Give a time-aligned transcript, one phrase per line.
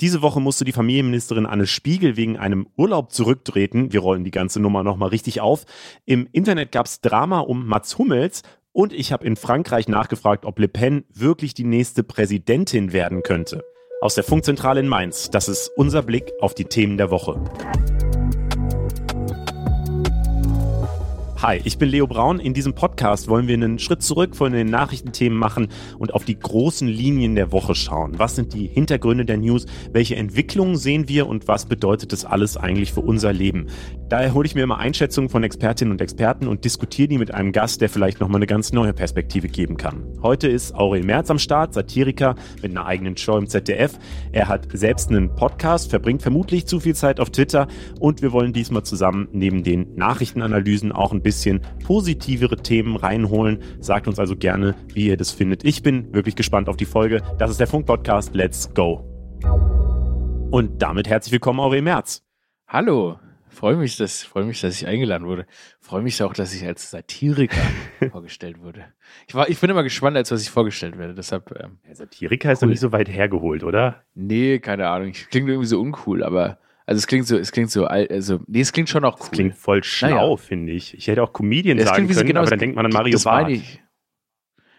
[0.00, 3.92] Diese Woche musste die Familienministerin Anne Spiegel wegen einem Urlaub zurücktreten.
[3.92, 5.64] Wir rollen die ganze Nummer nochmal richtig auf.
[6.06, 8.42] Im Internet gab es Drama um Mats Hummels
[8.72, 13.62] und ich habe in Frankreich nachgefragt, ob Le Pen wirklich die nächste Präsidentin werden könnte.
[14.00, 17.38] Aus der Funkzentrale in Mainz, das ist unser Blick auf die Themen der Woche.
[21.42, 22.38] Hi, ich bin Leo Braun.
[22.38, 25.68] In diesem Podcast wollen wir einen Schritt zurück von den Nachrichtenthemen machen
[25.98, 28.18] und auf die großen Linien der Woche schauen.
[28.18, 29.64] Was sind die Hintergründe der News?
[29.90, 33.68] Welche Entwicklungen sehen wir und was bedeutet das alles eigentlich für unser Leben?
[34.10, 37.52] Daher hole ich mir immer Einschätzungen von Expertinnen und Experten und diskutiere die mit einem
[37.52, 40.04] Gast, der vielleicht nochmal eine ganz neue Perspektive geben kann.
[40.20, 43.98] Heute ist Aurel Merz am Start, Satiriker mit einer eigenen Show im ZDF.
[44.32, 47.66] Er hat selbst einen Podcast, verbringt vermutlich zu viel Zeit auf Twitter
[47.98, 53.62] und wir wollen diesmal zusammen neben den Nachrichtenanalysen auch ein bisschen bisschen positivere Themen reinholen.
[53.78, 55.64] Sagt uns also gerne, wie ihr das findet.
[55.64, 57.22] Ich bin wirklich gespannt auf die Folge.
[57.38, 58.34] Das ist der Funk-Podcast.
[58.34, 59.04] Let's go.
[60.50, 62.24] Und damit herzlich willkommen, Aurel Merz.
[62.66, 63.20] Hallo.
[63.48, 65.46] Freue mich, dass, freue mich, dass ich eingeladen wurde.
[65.78, 67.62] Freue mich auch, dass ich als Satiriker
[68.10, 68.86] vorgestellt wurde.
[69.28, 71.14] Ich, war, ich bin immer gespannt, als was ich vorgestellt werde.
[71.14, 72.66] Deshalb, ähm, ja, Satiriker ist cool.
[72.66, 74.02] doch nicht so weit hergeholt, oder?
[74.14, 75.10] Nee, keine Ahnung.
[75.10, 76.58] Ich klinge irgendwie so uncool, aber
[76.90, 79.26] also es klingt so, es klingt so, also nee, es klingt schon auch cool.
[79.26, 80.36] Es klingt voll schlau, naja.
[80.38, 80.92] finde ich.
[80.94, 83.12] Ich hätte auch Comedian ja, sagen können, so, genau, aber dann denkt man an Mario
[83.12, 83.48] das Barth.
[83.48, 83.80] Ich.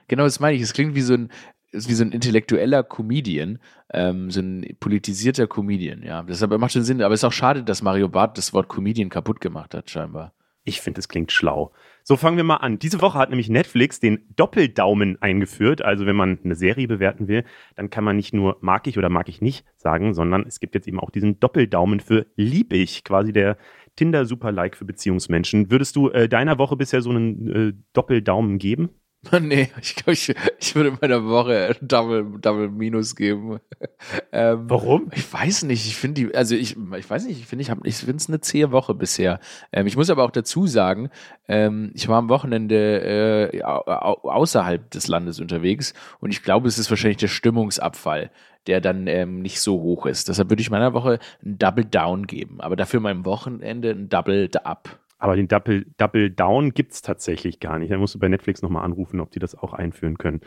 [0.09, 0.61] Genau, das meine ich.
[0.61, 1.29] Es klingt wie so ein,
[1.71, 3.59] wie so ein intellektueller Comedian,
[3.93, 6.21] ähm, so ein politisierter Comedian, ja.
[6.23, 9.07] Deshalb macht schon Sinn, aber es ist auch schade, dass Mario Barth das Wort Comedian
[9.07, 10.33] kaputt gemacht hat, scheinbar.
[10.65, 11.71] Ich finde, es klingt schlau.
[12.03, 12.79] So fangen wir mal an.
[12.79, 15.81] Diese Woche hat nämlich Netflix den Doppeldaumen eingeführt.
[15.81, 17.43] Also wenn man eine Serie bewerten will,
[17.75, 20.75] dann kann man nicht nur mag ich oder mag ich nicht sagen, sondern es gibt
[20.75, 23.57] jetzt eben auch diesen Doppeldaumen für lieb ich, quasi der
[23.95, 25.69] Tinder Super Like für Beziehungsmenschen.
[25.69, 28.89] Würdest du äh, deiner Woche bisher so einen äh, Doppeldaumen geben?
[29.41, 33.59] Nee, ich glaube, ich, ich würde meiner Woche Double, Double Minus geben.
[34.31, 35.11] ähm, Warum?
[35.13, 35.85] Ich weiß nicht.
[35.85, 38.27] Ich finde die, also ich, ich weiß nicht, ich finde, ich habe, ich finde es
[38.27, 39.39] eine zähe Woche bisher.
[39.71, 41.09] Ähm, ich muss aber auch dazu sagen,
[41.47, 46.89] ähm, ich war am Wochenende äh, außerhalb des Landes unterwegs und ich glaube, es ist
[46.89, 48.31] wahrscheinlich der Stimmungsabfall,
[48.65, 50.29] der dann ähm, nicht so hoch ist.
[50.29, 54.49] Deshalb würde ich meiner Woche ein Double Down geben, aber dafür meinem Wochenende ein Double
[54.63, 54.99] Up.
[55.21, 57.91] Aber den Double, Double Down gibt es tatsächlich gar nicht.
[57.91, 60.41] Da musst du bei Netflix nochmal anrufen, ob die das auch einführen können.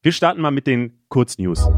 [0.00, 1.68] Wir starten mal mit den Kurznews.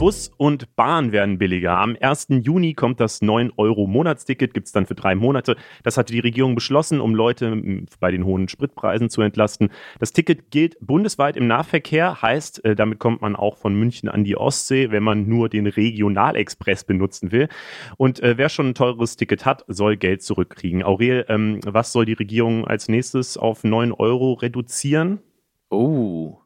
[0.00, 1.76] Bus und Bahn werden billiger.
[1.76, 2.28] Am 1.
[2.40, 5.56] Juni kommt das 9-Euro-Monatsticket, gibt es dann für drei Monate.
[5.82, 9.68] Das hatte die Regierung beschlossen, um Leute bei den hohen Spritpreisen zu entlasten.
[9.98, 14.24] Das Ticket gilt bundesweit im Nahverkehr, heißt, äh, damit kommt man auch von München an
[14.24, 17.50] die Ostsee, wenn man nur den Regionalexpress benutzen will.
[17.98, 20.82] Und äh, wer schon ein teures Ticket hat, soll Geld zurückkriegen.
[20.82, 25.20] Aurel, ähm, was soll die Regierung als nächstes auf 9 Euro reduzieren?
[25.68, 26.38] Oh,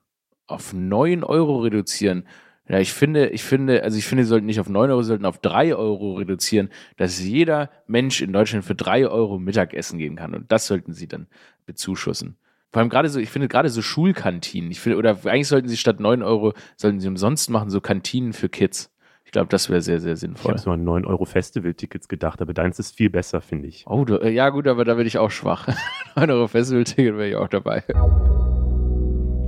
[0.48, 2.25] auf 9 Euro reduzieren.
[2.67, 5.09] Ja, ich finde, ich finde, also ich finde, sie sollten nicht auf 9 Euro, sie
[5.09, 10.17] sollten auf 3 Euro reduzieren, dass jeder Mensch in Deutschland für 3 Euro Mittagessen gehen
[10.17, 10.35] kann.
[10.35, 11.27] Und das sollten sie dann
[11.67, 12.37] bezuschussen.
[12.73, 15.77] Vor allem gerade so, ich finde gerade so Schulkantinen, ich finde, oder eigentlich sollten sie
[15.77, 18.91] statt 9 Euro, sollten sie umsonst machen, so Kantinen für Kids.
[19.25, 20.53] Ich glaube, das wäre sehr, sehr sinnvoll.
[20.53, 23.85] Ich habe so an 9 Euro Festival-Tickets gedacht, aber deins ist viel besser, finde ich.
[23.87, 25.69] Oh, du, ja gut, aber da bin ich auch schwach.
[26.17, 27.85] 9 Euro Festival-Ticket wäre ich auch dabei.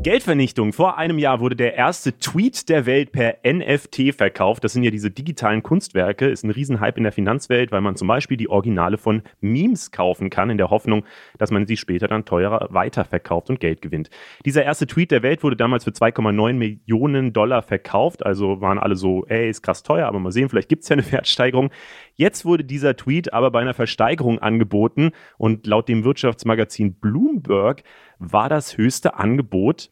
[0.06, 0.72] Geldvernichtung.
[0.72, 4.62] Vor einem Jahr wurde der erste Tweet der Welt per NFT verkauft.
[4.62, 6.28] Das sind ja diese digitalen Kunstwerke.
[6.28, 10.30] Ist ein Riesenhype in der Finanzwelt, weil man zum Beispiel die Originale von Memes kaufen
[10.30, 11.04] kann, in der Hoffnung,
[11.38, 14.08] dass man sie später dann teurer weiterverkauft und Geld gewinnt.
[14.44, 18.24] Dieser erste Tweet der Welt wurde damals für 2,9 Millionen Dollar verkauft.
[18.24, 20.94] Also waren alle so, ey, ist krass teuer, aber mal sehen, vielleicht gibt es ja
[20.94, 21.72] eine Wertsteigerung.
[22.14, 27.82] Jetzt wurde dieser Tweet aber bei einer Versteigerung angeboten und laut dem Wirtschaftsmagazin Bloomberg
[28.20, 29.90] war das höchste Angebot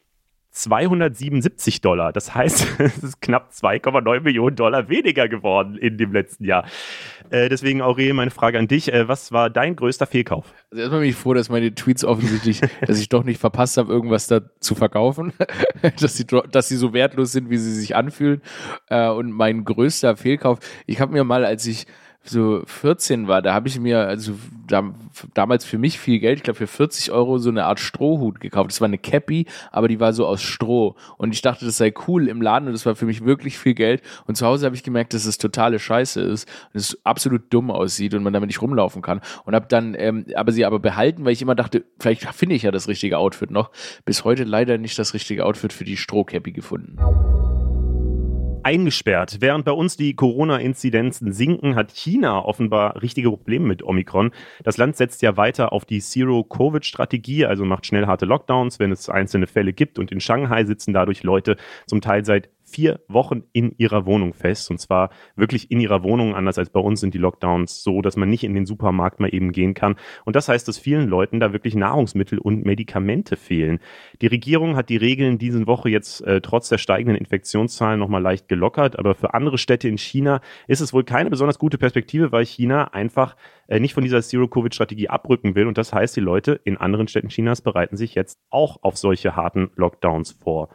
[0.55, 2.13] 277 Dollar.
[2.13, 6.65] Das heißt, es ist knapp 2,9 Millionen Dollar weniger geworden in dem letzten Jahr.
[7.31, 8.93] Äh, deswegen, Aurel, meine Frage an dich.
[8.93, 10.55] Äh, was war dein größter Fehlkauf?
[10.71, 13.93] Also erstmal bin ich froh, dass meine Tweets offensichtlich, dass ich doch nicht verpasst habe,
[13.93, 15.33] irgendwas da zu verkaufen.
[16.01, 18.41] dass, sie, dass sie so wertlos sind, wie sie sich anfühlen.
[18.89, 21.87] Äh, und mein größter Fehlkauf, ich habe mir mal, als ich
[22.25, 24.35] so 14 war, da habe ich mir also
[24.67, 24.95] da,
[25.35, 28.71] damals für mich viel Geld, ich glaube für 40 Euro so eine Art Strohhut gekauft.
[28.71, 31.93] Das war eine Cappy, aber die war so aus Stroh und ich dachte, das sei
[32.09, 34.03] cool im Laden und das war für mich wirklich viel Geld.
[34.27, 37.71] Und zu Hause habe ich gemerkt, dass es totale Scheiße ist und es absolut dumm
[37.71, 39.21] aussieht und man damit nicht rumlaufen kann.
[39.45, 42.63] Und habe dann ähm, aber sie aber behalten, weil ich immer dachte, vielleicht finde ich
[42.63, 43.71] ja das richtige Outfit noch.
[44.05, 46.97] Bis heute leider nicht das richtige Outfit für die Strohcappy gefunden
[48.65, 49.39] eingesperrt.
[49.41, 54.31] Während bei uns die Corona-Inzidenzen sinken, hat China offenbar richtige Probleme mit Omikron.
[54.63, 59.09] Das Land setzt ja weiter auf die Zero-Covid-Strategie, also macht schnell harte Lockdowns, wenn es
[59.09, 59.99] einzelne Fälle gibt.
[59.99, 61.57] Und in Shanghai sitzen dadurch Leute
[61.87, 64.69] zum Teil seit vier Wochen in ihrer Wohnung fest.
[64.69, 66.35] Und zwar wirklich in ihrer Wohnung.
[66.35, 69.33] Anders als bei uns sind die Lockdowns so, dass man nicht in den Supermarkt mal
[69.33, 69.95] eben gehen kann.
[70.25, 73.79] Und das heißt, dass vielen Leuten da wirklich Nahrungsmittel und Medikamente fehlen.
[74.21, 78.49] Die Regierung hat die Regeln diese Woche jetzt äh, trotz der steigenden Infektionszahlen nochmal leicht
[78.49, 78.99] gelockert.
[78.99, 82.93] Aber für andere Städte in China ist es wohl keine besonders gute Perspektive, weil China
[82.93, 83.37] einfach
[83.69, 85.69] äh, nicht von dieser Zero-Covid-Strategie abrücken will.
[85.69, 89.37] Und das heißt, die Leute in anderen Städten Chinas bereiten sich jetzt auch auf solche
[89.37, 90.71] harten Lockdowns vor.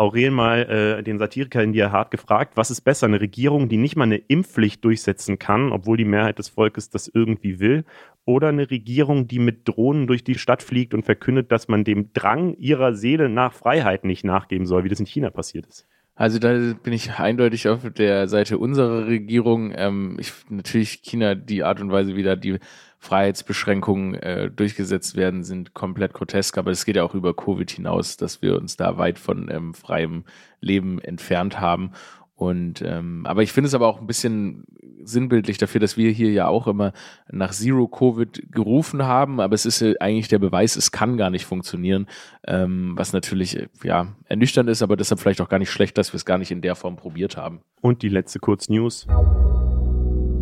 [0.00, 0.62] Aurel mal
[0.98, 4.04] äh, den Satiriker in dir hart gefragt, was ist besser, eine Regierung, die nicht mal
[4.04, 7.84] eine Impfpflicht durchsetzen kann, obwohl die Mehrheit des Volkes das irgendwie will,
[8.24, 12.14] oder eine Regierung, die mit Drohnen durch die Stadt fliegt und verkündet, dass man dem
[12.14, 15.86] Drang ihrer Seele nach Freiheit nicht nachgeben soll, wie das in China passiert ist?
[16.14, 19.72] Also da bin ich eindeutig auf der Seite unserer Regierung.
[19.74, 22.58] Ähm, ich, natürlich China die Art und Weise, wie da die
[23.00, 26.58] Freiheitsbeschränkungen äh, durchgesetzt werden, sind komplett grotesk.
[26.58, 29.74] Aber es geht ja auch über Covid hinaus, dass wir uns da weit von ähm,
[29.74, 30.24] freiem
[30.60, 31.92] Leben entfernt haben.
[32.40, 34.64] Und ähm, aber ich finde es aber auch ein bisschen
[35.02, 36.92] sinnbildlich dafür, dass wir hier ja auch immer
[37.30, 41.28] nach Zero Covid gerufen haben, aber es ist ja eigentlich der Beweis, es kann gar
[41.28, 42.06] nicht funktionieren,
[42.46, 46.16] ähm, was natürlich ja ernüchternd ist, aber deshalb vielleicht auch gar nicht schlecht, dass wir
[46.16, 47.60] es gar nicht in der Form probiert haben.
[47.82, 49.06] Und die letzte Kurznews.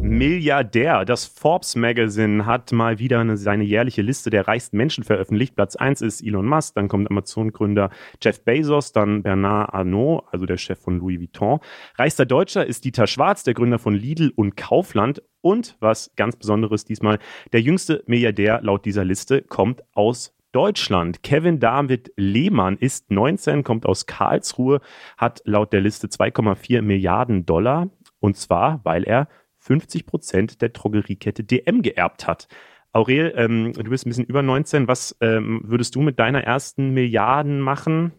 [0.08, 1.04] Milliardär.
[1.04, 5.54] Das Forbes Magazine hat mal wieder eine, seine jährliche Liste der reichsten Menschen veröffentlicht.
[5.54, 7.90] Platz 1 ist Elon Musk, dann kommt Amazon-Gründer
[8.22, 11.60] Jeff Bezos, dann Bernard Arnault, also der Chef von Louis Vuitton.
[11.96, 15.22] Reichster Deutscher ist Dieter Schwarz, der Gründer von Lidl und Kaufland.
[15.40, 17.18] Und was ganz Besonderes diesmal,
[17.52, 21.22] der jüngste Milliardär laut dieser Liste kommt aus Deutschland.
[21.22, 24.80] Kevin David Lehmann ist 19, kommt aus Karlsruhe,
[25.16, 27.90] hat laut der Liste 2,4 Milliarden Dollar.
[28.20, 29.28] Und zwar, weil er
[29.68, 32.48] 50 Prozent der Drogeriekette DM geerbt hat.
[32.94, 34.88] Aurel, ähm, du bist ein bisschen über 19.
[34.88, 38.12] Was ähm, würdest du mit deiner ersten Milliarden machen?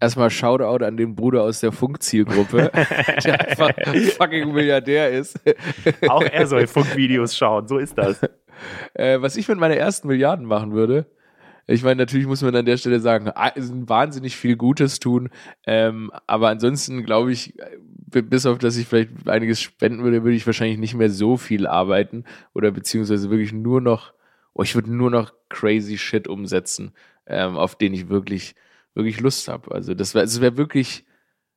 [0.00, 2.70] Erstmal Shoutout an den Bruder aus der Funkzielgruppe,
[3.24, 3.70] der einfach
[4.16, 5.38] fucking Milliardär ist.
[6.08, 8.20] Auch er soll Funkvideos schauen, so ist das.
[8.94, 11.06] Äh, was ich mit meiner ersten Milliarden machen würde,
[11.66, 15.30] ich meine, natürlich muss man an der Stelle sagen, ah, wahnsinnig viel Gutes tun.
[15.66, 17.54] Ähm, aber ansonsten glaube ich,
[18.22, 21.66] bis auf dass ich vielleicht einiges spenden würde, würde ich wahrscheinlich nicht mehr so viel
[21.66, 24.12] arbeiten oder beziehungsweise wirklich nur noch,
[24.52, 26.92] oh, ich würde nur noch crazy Shit umsetzen,
[27.26, 28.54] ähm, auf den ich wirklich,
[28.94, 29.72] wirklich Lust habe.
[29.72, 31.04] Also das wäre, es wäre wirklich,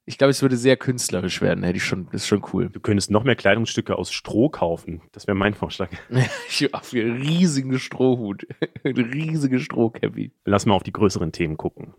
[0.06, 1.64] ich glaube, es würde sehr künstlerisch werden.
[1.64, 2.70] Hätte ich schon, das ist schon cool.
[2.70, 5.02] Du könntest noch mehr Kleidungsstücke aus Stroh kaufen.
[5.12, 5.90] Das wäre mein Vorschlag.
[6.50, 8.48] ich auf einen riesigen Strohhut.
[8.84, 10.32] Eine riesige Strohcappy.
[10.46, 11.94] Lass mal auf die größeren Themen gucken.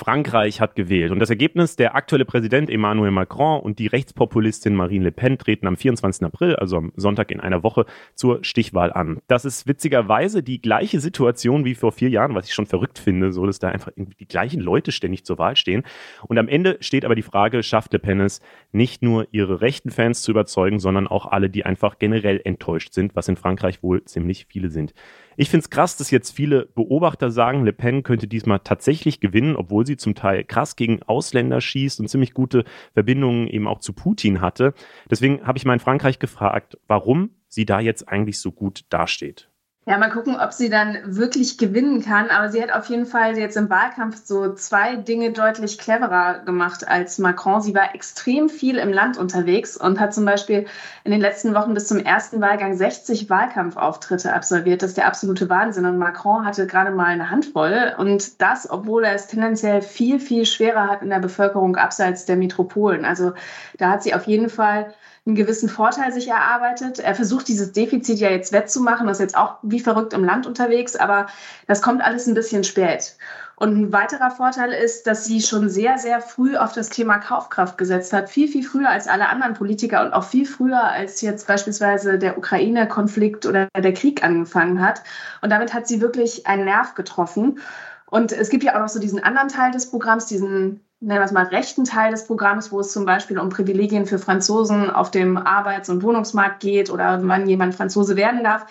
[0.00, 1.12] Frankreich hat gewählt.
[1.12, 5.66] Und das Ergebnis, der aktuelle Präsident Emmanuel Macron und die Rechtspopulistin Marine Le Pen treten
[5.66, 6.24] am 24.
[6.24, 9.18] April, also am Sonntag in einer Woche, zur Stichwahl an.
[9.26, 13.30] Das ist witzigerweise die gleiche Situation wie vor vier Jahren, was ich schon verrückt finde,
[13.30, 15.82] so dass da einfach die gleichen Leute ständig zur Wahl stehen.
[16.26, 18.40] Und am Ende steht aber die Frage, schafft Le Pen es,
[18.72, 23.14] nicht nur ihre rechten Fans zu überzeugen, sondern auch alle, die einfach generell enttäuscht sind,
[23.16, 24.94] was in Frankreich wohl ziemlich viele sind.
[25.40, 29.56] Ich finde es krass, dass jetzt viele Beobachter sagen, Le Pen könnte diesmal tatsächlich gewinnen,
[29.56, 33.94] obwohl sie zum Teil krass gegen Ausländer schießt und ziemlich gute Verbindungen eben auch zu
[33.94, 34.74] Putin hatte.
[35.10, 39.49] Deswegen habe ich mal in Frankreich gefragt, warum sie da jetzt eigentlich so gut dasteht.
[39.86, 42.28] Ja, mal gucken, ob sie dann wirklich gewinnen kann.
[42.28, 46.86] Aber sie hat auf jeden Fall jetzt im Wahlkampf so zwei Dinge deutlich cleverer gemacht
[46.86, 47.62] als Macron.
[47.62, 50.66] Sie war extrem viel im Land unterwegs und hat zum Beispiel
[51.04, 54.82] in den letzten Wochen bis zum ersten Wahlgang 60 Wahlkampfauftritte absolviert.
[54.82, 55.86] Das ist der absolute Wahnsinn.
[55.86, 57.94] Und Macron hatte gerade mal eine Handvoll.
[57.96, 62.36] Und das, obwohl er es tendenziell viel, viel schwerer hat in der Bevölkerung abseits der
[62.36, 63.06] Metropolen.
[63.06, 63.32] Also
[63.78, 64.92] da hat sie auf jeden Fall
[65.26, 66.98] einen gewissen Vorteil sich erarbeitet.
[66.98, 70.96] Er versucht dieses Defizit ja jetzt wettzumachen, ist jetzt auch wie verrückt im Land unterwegs,
[70.96, 71.26] aber
[71.66, 73.16] das kommt alles ein bisschen spät.
[73.56, 77.76] Und ein weiterer Vorteil ist, dass sie schon sehr, sehr früh auf das Thema Kaufkraft
[77.76, 78.30] gesetzt hat.
[78.30, 82.38] Viel, viel früher als alle anderen Politiker und auch viel früher als jetzt beispielsweise der
[82.38, 85.02] Ukraine-Konflikt oder der Krieg angefangen hat.
[85.42, 87.58] Und damit hat sie wirklich einen Nerv getroffen.
[88.06, 91.24] Und es gibt ja auch noch so diesen anderen Teil des Programms, diesen nennen wir
[91.24, 95.10] es mal, rechten Teil des Programms, wo es zum Beispiel um Privilegien für Franzosen auf
[95.10, 98.66] dem Arbeits- und Wohnungsmarkt geht oder wann jemand Franzose werden darf.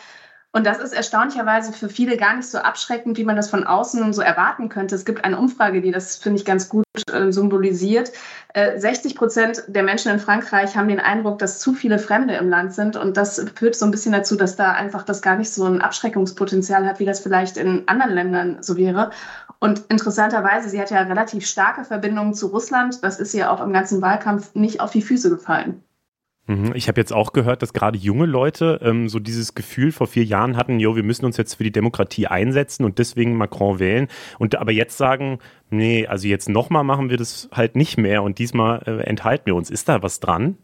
[0.51, 4.13] Und das ist erstaunlicherweise für viele gar nicht so abschreckend, wie man das von außen
[4.13, 4.95] so erwarten könnte.
[4.95, 8.12] Es gibt eine Umfrage, die das, finde ich, ganz gut äh, symbolisiert.
[8.55, 12.50] Äh, 60 Prozent der Menschen in Frankreich haben den Eindruck, dass zu viele Fremde im
[12.50, 12.95] Land sind.
[12.95, 15.81] Und das führt so ein bisschen dazu, dass da einfach das gar nicht so ein
[15.81, 19.12] Abschreckungspotenzial hat, wie das vielleicht in anderen Ländern so wäre.
[19.59, 23.03] Und interessanterweise, sie hat ja relativ starke Verbindungen zu Russland.
[23.03, 25.83] Das ist ihr auch im ganzen Wahlkampf nicht auf die Füße gefallen.
[26.49, 26.71] Mhm.
[26.73, 30.23] Ich habe jetzt auch gehört, dass gerade junge Leute ähm, so dieses Gefühl vor vier
[30.23, 34.07] Jahren hatten, jo, wir müssen uns jetzt für die Demokratie einsetzen und deswegen Macron wählen.
[34.39, 35.39] Und aber jetzt sagen,
[35.69, 39.55] nee, also jetzt nochmal machen wir das halt nicht mehr und diesmal äh, enthalten wir
[39.55, 39.69] uns.
[39.69, 40.57] Ist da was dran?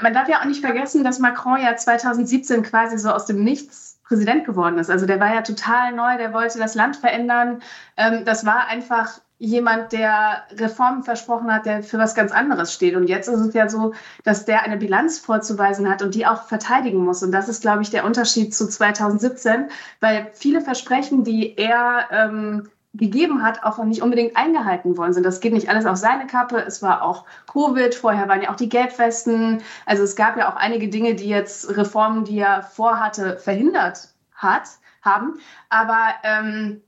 [0.00, 3.93] Man darf ja auch nicht vergessen, dass Macron ja 2017 quasi so aus dem Nichts
[4.04, 4.90] Präsident geworden ist.
[4.90, 7.62] Also der war ja total neu, der wollte das Land verändern.
[7.96, 12.94] Ähm, das war einfach jemand, der Reformen versprochen hat, der für was ganz anderes steht.
[12.94, 16.44] Und jetzt ist es ja so, dass der eine Bilanz vorzuweisen hat und die auch
[16.44, 17.22] verteidigen muss.
[17.22, 19.68] Und das ist, glaube ich, der Unterschied zu 2017,
[20.00, 25.24] weil viele Versprechen, die er ähm, gegeben hat, auch nicht unbedingt eingehalten worden sind.
[25.24, 26.58] Das geht nicht alles auf seine Kappe.
[26.58, 29.62] Es war auch Covid, vorher waren ja auch die Geldfesten.
[29.84, 34.68] Also es gab ja auch einige Dinge, die jetzt Reformen, die er vorhatte, verhindert hat,
[35.02, 35.38] haben.
[35.68, 36.82] Aber ähm,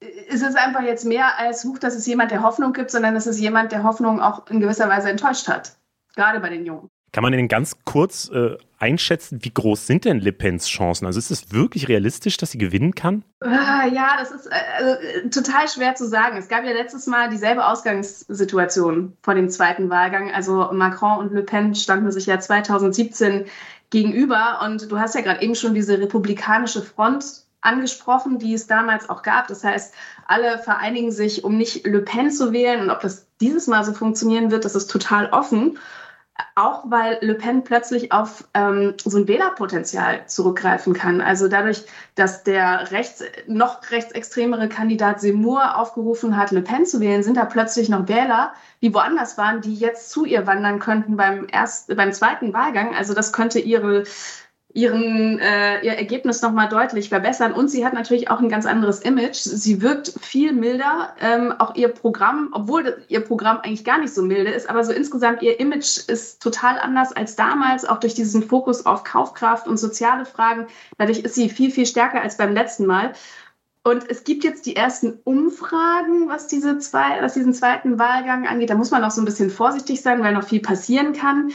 [0.00, 3.26] ist es einfach jetzt mehr als, huch, dass es jemand, der Hoffnung gibt, sondern es
[3.26, 5.76] ist jemand, der Hoffnung auch in gewisser Weise enttäuscht hat.
[6.14, 6.88] Gerade bei den Jungen.
[7.12, 11.06] Kann man denn ganz kurz äh, einschätzen, wie groß sind denn Le Pens Chancen?
[11.06, 13.24] Also ist es wirklich realistisch, dass sie gewinnen kann?
[13.40, 16.36] Ah, ja, das ist äh, total schwer zu sagen.
[16.36, 20.32] Es gab ja letztes Mal dieselbe Ausgangssituation vor dem zweiten Wahlgang.
[20.32, 23.44] Also Macron und Le Pen standen sich ja 2017
[23.90, 24.60] gegenüber.
[24.64, 27.24] Und du hast ja gerade eben schon diese republikanische Front
[27.60, 29.46] angesprochen, die es damals auch gab.
[29.46, 29.94] Das heißt,
[30.26, 32.80] alle vereinigen sich, um nicht Le Pen zu wählen.
[32.80, 35.78] Und ob das dieses Mal so funktionieren wird, das ist total offen.
[36.54, 41.20] Auch weil Le Pen plötzlich auf ähm, so ein Wählerpotenzial zurückgreifen kann.
[41.20, 41.84] Also dadurch,
[42.14, 47.44] dass der rechts, noch rechtsextremere Kandidat Seymour aufgerufen hat, Le Pen zu wählen, sind da
[47.44, 52.12] plötzlich noch Wähler, die woanders waren, die jetzt zu ihr wandern könnten beim, erst, beim
[52.12, 52.94] zweiten Wahlgang.
[52.94, 54.04] Also das könnte ihre
[54.74, 57.52] ihren, äh, ihr Ergebnis nochmal deutlich verbessern.
[57.52, 59.36] Und sie hat natürlich auch ein ganz anderes Image.
[59.36, 61.14] Sie wirkt viel milder.
[61.20, 64.92] Ähm, auch ihr Programm, obwohl ihr Programm eigentlich gar nicht so milde ist, aber so
[64.92, 69.76] insgesamt ihr Image ist total anders als damals, auch durch diesen Fokus auf Kaufkraft und
[69.76, 70.66] soziale Fragen.
[70.96, 73.12] Dadurch ist sie viel, viel stärker als beim letzten Mal.
[73.84, 78.70] Und es gibt jetzt die ersten Umfragen, was, diese zwei, was diesen zweiten Wahlgang angeht.
[78.70, 81.50] Da muss man auch so ein bisschen vorsichtig sein, weil noch viel passieren kann.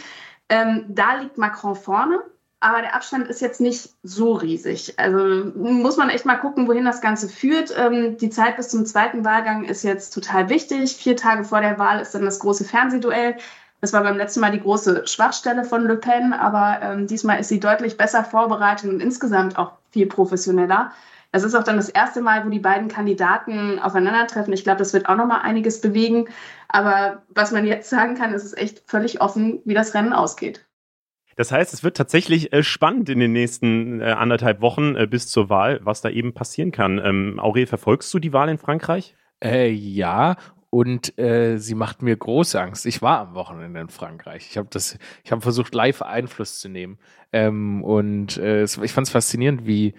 [0.50, 2.22] Ähm, da liegt Macron vorne
[2.60, 4.96] aber der Abstand ist jetzt nicht so riesig.
[4.98, 7.74] Also muss man echt mal gucken, wohin das Ganze führt.
[7.78, 10.96] Ähm, die Zeit bis zum zweiten Wahlgang ist jetzt total wichtig.
[10.96, 13.38] Vier Tage vor der Wahl ist dann das große Fernsehduell.
[13.80, 17.50] Das war beim letzten Mal die große Schwachstelle von Le Pen, aber ähm, diesmal ist
[17.50, 20.92] sie deutlich besser vorbereitet und insgesamt auch viel professioneller.
[21.32, 24.54] Es ist auch dann das erste Mal, wo die beiden Kandidaten aufeinandertreffen.
[24.54, 26.28] Ich glaube, das wird auch noch mal einiges bewegen.
[26.70, 30.67] Aber was man jetzt sagen kann, ist es echt völlig offen, wie das Rennen ausgeht.
[31.38, 35.28] Das heißt, es wird tatsächlich äh, spannend in den nächsten äh, anderthalb Wochen äh, bis
[35.28, 37.00] zur Wahl, was da eben passieren kann.
[37.02, 39.16] Ähm, Aurel, verfolgst du die Wahl in Frankreich?
[39.40, 40.36] Äh, ja,
[40.72, 42.88] und äh, sie macht mir große Angst.
[42.88, 44.48] Ich war am Wochenende in Frankreich.
[44.50, 46.98] Ich habe das, ich habe versucht, live Einfluss zu nehmen.
[47.32, 49.94] Ähm, und äh, ich fand es faszinierend, wie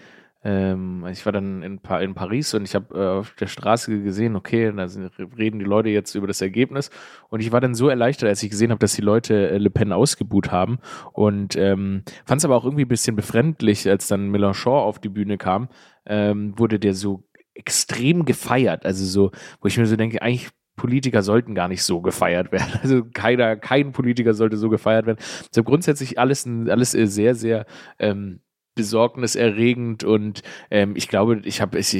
[0.48, 4.02] ähm, ich war dann in, pa in Paris und ich habe äh, auf der Straße
[4.02, 6.88] gesehen, okay, da sind, reden die Leute jetzt über das Ergebnis.
[7.28, 9.68] Und ich war dann so erleichtert, als ich gesehen habe, dass die Leute äh, Le
[9.68, 10.78] Pen ausgebuht haben.
[11.12, 15.10] Und ähm, fand es aber auch irgendwie ein bisschen befremdlich, als dann Mélenchon auf die
[15.10, 15.68] Bühne kam,
[16.06, 18.86] ähm, wurde der so extrem gefeiert.
[18.86, 22.72] Also so, wo ich mir so denke, eigentlich Politiker sollten gar nicht so gefeiert werden.
[22.82, 25.18] Also keiner, kein Politiker sollte so gefeiert werden.
[25.50, 27.66] Also grundsätzlich alles, alles sehr, sehr
[27.98, 28.40] ähm,
[28.78, 31.98] besorgniserregend und ähm, ich glaube, ich habe, also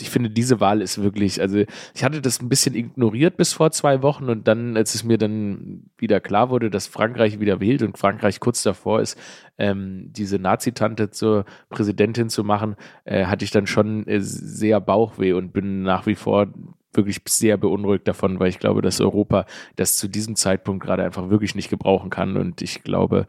[0.00, 1.62] ich finde, diese Wahl ist wirklich, also
[1.94, 5.16] ich hatte das ein bisschen ignoriert bis vor zwei Wochen und dann, als es mir
[5.16, 9.16] dann wieder klar wurde, dass Frankreich wieder wählt und Frankreich kurz davor ist,
[9.58, 15.34] ähm, diese Nazi-Tante zur Präsidentin zu machen, äh, hatte ich dann schon äh, sehr Bauchweh
[15.34, 16.48] und bin nach wie vor
[16.92, 19.46] wirklich sehr beunruhigt davon, weil ich glaube, dass Europa
[19.76, 22.36] das zu diesem Zeitpunkt gerade einfach wirklich nicht gebrauchen kann.
[22.36, 23.26] Und ich glaube,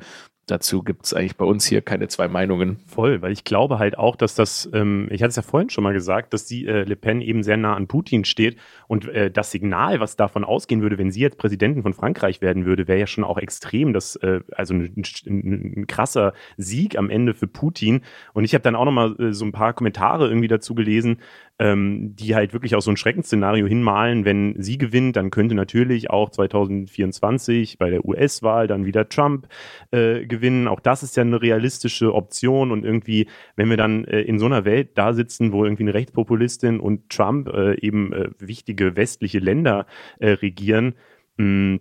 [0.49, 2.77] dazu gibt es eigentlich bei uns hier keine zwei Meinungen.
[2.87, 5.83] Voll, weil ich glaube halt auch, dass das, ähm, ich hatte es ja vorhin schon
[5.83, 9.31] mal gesagt, dass die äh, Le Pen eben sehr nah an Putin steht und äh,
[9.31, 12.99] das Signal, was davon ausgehen würde, wenn sie jetzt Präsidentin von Frankreich werden würde, wäre
[12.99, 17.47] ja schon auch extrem, das, äh, also ein, ein, ein, krasser Sieg am Ende für
[17.47, 18.01] Putin.
[18.33, 21.19] Und ich habe dann auch noch mal äh, so ein paar Kommentare irgendwie dazu gelesen,
[21.59, 24.25] ähm, die halt wirklich auch so ein Schreckensszenario hinmalen.
[24.25, 29.47] Wenn sie gewinnt, dann könnte natürlich auch 2024 bei der US-Wahl dann wieder Trump
[29.91, 30.67] äh, gewinnen.
[30.67, 32.71] Auch das ist ja eine realistische Option.
[32.71, 35.93] Und irgendwie, wenn wir dann äh, in so einer Welt da sitzen, wo irgendwie eine
[35.93, 39.85] Rechtspopulistin und Trump äh, eben äh, wichtige westliche Länder
[40.19, 40.95] äh, regieren,
[41.37, 41.79] mh,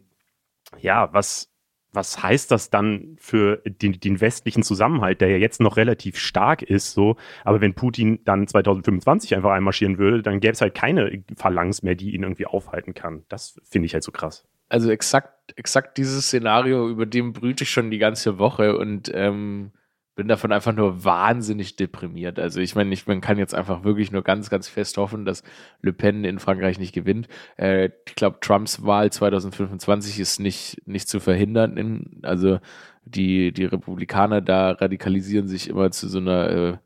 [0.80, 1.50] ja, was
[1.98, 6.62] was heißt das dann für den, den, westlichen Zusammenhalt, der ja jetzt noch relativ stark
[6.62, 7.16] ist, so.
[7.44, 11.96] Aber wenn Putin dann 2025 einfach einmarschieren würde, dann gäbe es halt keine Phalanx mehr,
[11.96, 13.24] die ihn irgendwie aufhalten kann.
[13.28, 14.44] Das finde ich halt so krass.
[14.68, 19.72] also exakt, exakt dieses Szenario, über dem brüte ich schon die ganze Woche und ähm,
[20.18, 22.40] bin davon einfach nur wahnsinnig deprimiert.
[22.40, 25.44] Also ich meine, ich, man kann jetzt einfach wirklich nur ganz, ganz fest hoffen, dass
[25.80, 27.28] Le Pen in Frankreich nicht gewinnt.
[27.56, 31.76] Äh, ich glaube, Trumps Wahl 2025 ist nicht, nicht zu verhindern.
[31.76, 32.58] In, also
[33.04, 36.76] die, die Republikaner da radikalisieren sich immer zu so einer äh,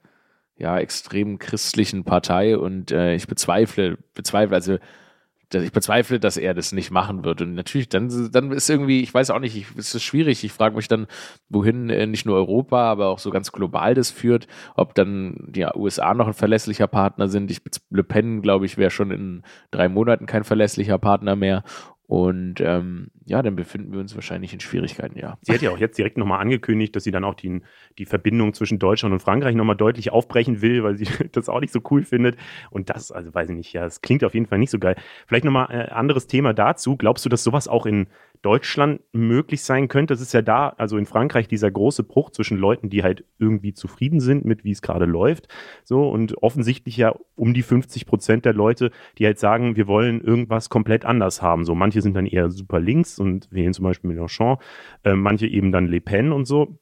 [0.59, 4.77] ja, extrem christlichen Partei und äh, ich bezweifle, bezweifle, also
[5.55, 7.43] ich bezweifle, dass er das nicht machen wird.
[7.43, 10.45] Und natürlich, dann, dann ist irgendwie, ich weiß auch nicht, ich, es ist schwierig.
[10.45, 11.07] Ich frage mich dann,
[11.49, 15.67] wohin äh, nicht nur Europa, aber auch so ganz global das führt, ob dann die
[15.75, 17.51] USA noch ein verlässlicher Partner sind.
[17.51, 21.65] Ich, Le Pen, glaube ich, wäre schon in drei Monaten kein verlässlicher Partner mehr.
[22.07, 25.39] Und ähm, ja, dann befinden wir uns wahrscheinlich in Schwierigkeiten, ja.
[25.41, 27.63] Sie hat ja auch jetzt direkt nochmal angekündigt, dass sie dann auch die,
[27.99, 31.73] die Verbindung zwischen Deutschland und Frankreich nochmal deutlich aufbrechen will, weil sie das auch nicht
[31.73, 32.37] so cool findet.
[32.71, 34.97] Und das, also weiß ich nicht, ja, es klingt auf jeden Fall nicht so geil.
[35.27, 36.97] Vielleicht nochmal ein äh, anderes Thema dazu.
[36.97, 38.09] Glaubst du, dass sowas auch in
[38.43, 40.15] Deutschland möglich sein könnte.
[40.15, 43.73] Es ist ja da, also in Frankreich, dieser große Bruch zwischen Leuten, die halt irgendwie
[43.73, 45.49] zufrieden sind mit, wie es gerade läuft.
[45.85, 50.21] So, und offensichtlich ja um die 50 Prozent der Leute, die halt sagen, wir wollen
[50.21, 51.65] irgendwas komplett anders haben.
[51.65, 54.59] So, manche sind dann eher super links und wählen zum Beispiel Mélenchon,
[55.05, 56.79] äh, manche eben dann Le Pen und so.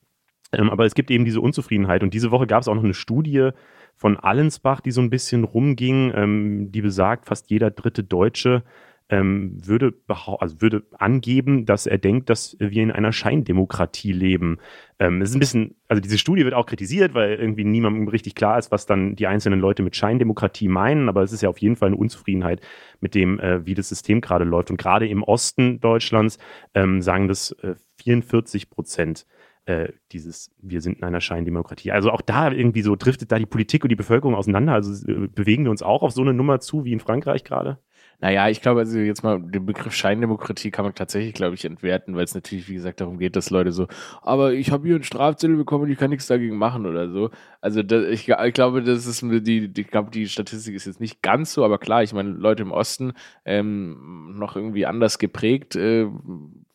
[0.52, 2.02] Ähm, aber es gibt eben diese Unzufriedenheit.
[2.02, 3.50] Und diese Woche gab es auch noch eine Studie
[3.96, 8.62] von Allensbach, die so ein bisschen rumging, ähm, die besagt, fast jeder dritte Deutsche
[9.10, 14.58] ähm, würde, also würde angeben, dass er denkt, dass wir in einer Scheindemokratie leben.
[15.00, 18.36] Ähm, es ist ein bisschen, also diese Studie wird auch kritisiert, weil irgendwie niemandem richtig
[18.36, 21.58] klar ist, was dann die einzelnen Leute mit Scheindemokratie meinen, aber es ist ja auf
[21.58, 22.60] jeden Fall eine Unzufriedenheit
[23.00, 24.70] mit dem, äh, wie das System gerade läuft.
[24.70, 26.38] Und gerade im Osten Deutschlands
[26.74, 29.26] ähm, sagen das äh, 44 Prozent
[29.64, 31.90] äh, dieses, wir sind in einer Scheindemokratie.
[31.90, 34.72] Also auch da irgendwie so driftet da die Politik und die Bevölkerung auseinander.
[34.72, 37.78] Also äh, bewegen wir uns auch auf so eine Nummer zu wie in Frankreich gerade?
[38.20, 42.16] Naja, ich glaube, also jetzt mal den Begriff Scheindemokratie kann man tatsächlich, glaube ich, entwerten,
[42.16, 43.88] weil es natürlich, wie gesagt, darum geht, dass Leute so,
[44.22, 47.30] aber ich habe hier einen Strafzettel bekommen und ich kann nichts dagegen machen oder so.
[47.60, 51.22] Also das, ich, ich, glaube, das ist die, ich glaube, die Statistik ist jetzt nicht
[51.22, 53.12] ganz so, aber klar, ich meine, Leute im Osten
[53.44, 56.06] ähm, noch irgendwie anders geprägt, äh,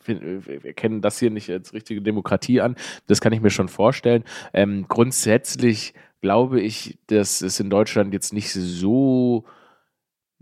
[0.07, 2.75] erkennen das hier nicht als richtige Demokratie an.
[3.07, 4.23] Das kann ich mir schon vorstellen.
[4.53, 9.45] Ähm, grundsätzlich glaube ich, dass es in Deutschland jetzt nicht so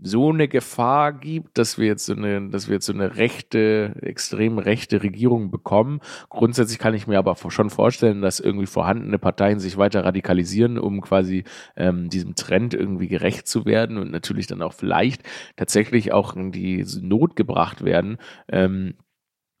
[0.06, 3.96] so eine Gefahr gibt, dass wir jetzt so eine, dass wir jetzt so eine rechte,
[4.02, 6.00] extrem rechte Regierung bekommen.
[6.28, 11.00] Grundsätzlich kann ich mir aber schon vorstellen, dass irgendwie vorhandene Parteien sich weiter radikalisieren, um
[11.00, 11.44] quasi
[11.76, 15.22] ähm, diesem Trend irgendwie gerecht zu werden und natürlich dann auch vielleicht
[15.56, 18.18] tatsächlich auch in die Not gebracht werden.
[18.48, 18.94] Ähm,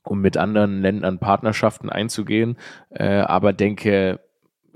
[0.06, 2.58] um mit anderen Ländern Partnerschaften einzugehen,
[2.90, 4.20] äh, aber denke,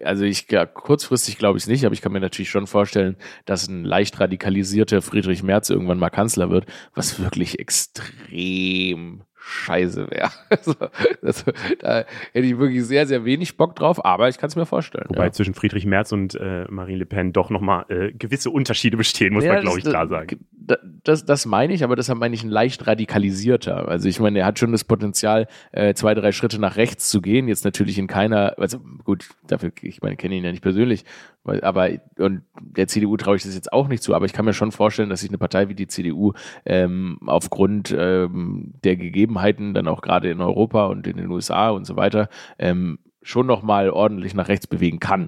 [0.03, 3.17] also ich ja, kurzfristig glaube ich es nicht, aber ich kann mir natürlich schon vorstellen,
[3.45, 10.31] dass ein leicht radikalisierter Friedrich Merz irgendwann mal Kanzler wird, was wirklich extrem scheiße wäre.
[10.51, 10.75] Also,
[11.23, 14.67] also, da hätte ich wirklich sehr, sehr wenig Bock drauf, aber ich kann es mir
[14.67, 15.07] vorstellen.
[15.09, 15.33] Wobei ja.
[15.33, 19.45] zwischen Friedrich Merz und äh, Marine Le Pen doch nochmal äh, gewisse Unterschiede bestehen, muss
[19.45, 20.41] ja, man, glaube ich, klar sagen.
[21.05, 23.89] Das, das, meine ich, aber deshalb meine ich ein leicht radikalisierter.
[23.89, 27.23] Also ich meine, er hat schon das Potenzial, äh, zwei, drei Schritte nach rechts zu
[27.23, 27.49] gehen.
[27.49, 31.05] Jetzt natürlich in keiner, also gut, dafür, ich meine, kenne ihn ja nicht persönlich,
[31.45, 34.53] aber und der CDU traue ich das jetzt auch nicht zu, aber ich kann mir
[34.53, 36.33] schon vorstellen, dass sich eine Partei wie die CDU
[36.65, 41.87] ähm, aufgrund ähm, der Gegebenheiten dann auch gerade in Europa und in den USA und
[41.87, 45.27] so weiter ähm, schon nochmal ordentlich nach rechts bewegen kann.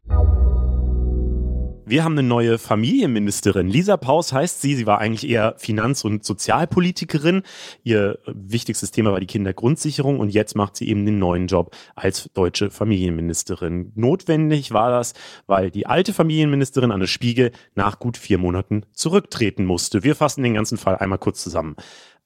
[1.91, 3.67] Wir haben eine neue Familienministerin.
[3.67, 4.77] Lisa Paus heißt sie.
[4.77, 7.43] Sie war eigentlich eher Finanz- und Sozialpolitikerin.
[7.83, 12.31] Ihr wichtigstes Thema war die Kindergrundsicherung und jetzt macht sie eben den neuen Job als
[12.33, 13.91] deutsche Familienministerin.
[13.97, 15.15] Notwendig war das,
[15.49, 20.05] weil die alte Familienministerin Anne Spiegel nach gut vier Monaten zurücktreten musste.
[20.05, 21.75] Wir fassen den ganzen Fall einmal kurz zusammen.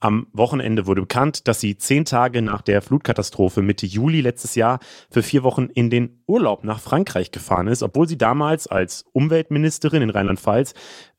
[0.05, 4.81] Am Wochenende wurde bekannt, dass sie zehn Tage nach der Flutkatastrophe Mitte Juli letztes Jahr
[5.09, 10.03] für vier Wochen in den Urlaub nach Frankreich gefahren ist, obwohl sie damals als Umweltministerin
[10.03, 10.75] in Rheinland-Pfalz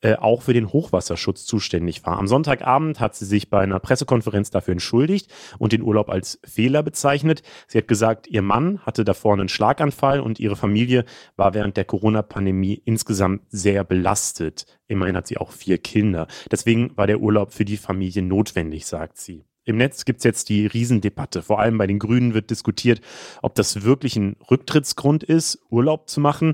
[0.06, 2.20] äh, auch für den Hochwasserschutz zuständig war.
[2.20, 6.84] Am Sonntagabend hat sie sich bei einer Pressekonferenz dafür entschuldigt und den Urlaub als Fehler
[6.84, 7.42] bezeichnet.
[7.68, 11.06] Sie hat gesagt, ihr Mann hatte davor einen Schlaganfall und ihre Familie
[11.38, 14.68] war während der Corona-Pandemie insgesamt sehr belastet.
[14.86, 16.28] Immerhin hat sie auch vier Kinder.
[16.52, 19.44] Deswegen war der Urlaub für die Familie notwendig, sagt sie.
[19.64, 21.42] Im Netz gibt es jetzt die Riesendebatte.
[21.42, 23.02] Vor allem bei den Grünen wird diskutiert,
[23.42, 26.54] ob das wirklich ein Rücktrittsgrund ist, Urlaub zu machen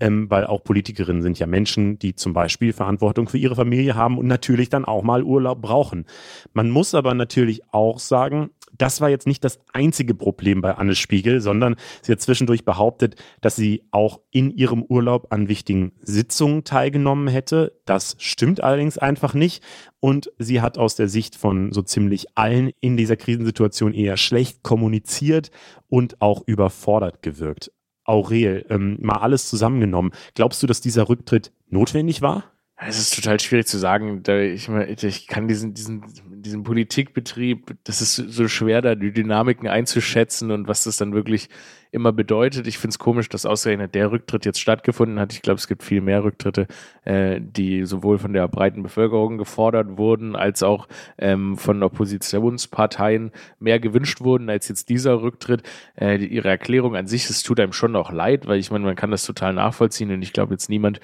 [0.00, 4.18] ähm, weil auch Politikerinnen sind ja Menschen, die zum Beispiel Verantwortung für ihre Familie haben
[4.18, 6.06] und natürlich dann auch mal Urlaub brauchen.
[6.52, 10.94] Man muss aber natürlich auch sagen, Das war jetzt nicht das einzige Problem bei Anne
[10.94, 16.64] Spiegel, sondern sie hat zwischendurch behauptet, dass sie auch in ihrem Urlaub an wichtigen Sitzungen
[16.64, 17.78] teilgenommen hätte.
[17.84, 19.62] Das stimmt allerdings einfach nicht.
[20.00, 24.62] Und sie hat aus der Sicht von so ziemlich allen in dieser Krisensituation eher schlecht
[24.62, 25.50] kommuniziert
[25.88, 27.72] und auch überfordert gewirkt.
[28.10, 30.12] Aurel, ähm, mal alles zusammengenommen.
[30.34, 32.49] Glaubst du, dass dieser Rücktritt notwendig war?
[32.82, 34.22] Es ist total schwierig zu sagen.
[34.26, 34.68] Ich,
[35.04, 40.66] ich kann diesen, diesen, diesen Politikbetrieb, das ist so schwer, da die Dynamiken einzuschätzen und
[40.66, 41.50] was das dann wirklich
[41.92, 42.66] immer bedeutet.
[42.66, 45.32] Ich finde es komisch, dass ausgerechnet der Rücktritt jetzt stattgefunden hat.
[45.32, 46.68] Ich glaube, es gibt viel mehr Rücktritte,
[47.04, 50.88] äh, die sowohl von der breiten Bevölkerung gefordert wurden, als auch
[51.18, 55.64] ähm, von Oppositionsparteien mehr gewünscht wurden als jetzt dieser Rücktritt.
[56.00, 58.96] Äh, ihre Erklärung an sich, es tut einem schon auch leid, weil ich meine, man
[58.96, 61.00] kann das total nachvollziehen und ich glaube jetzt niemand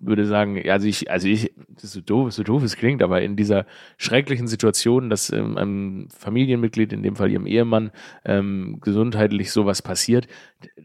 [0.00, 3.66] würde sagen, also ich, also ich, so doof, so doof es klingt, aber in dieser
[3.96, 7.90] schrecklichen Situation, dass ähm, einem Familienmitglied, in dem Fall ihrem Ehemann,
[8.24, 10.28] ähm, gesundheitlich sowas passiert,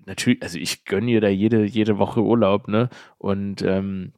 [0.05, 2.89] natürlich, also ich gönne ihr da jede, jede Woche Urlaub, ne?
[3.17, 4.13] Und ähm,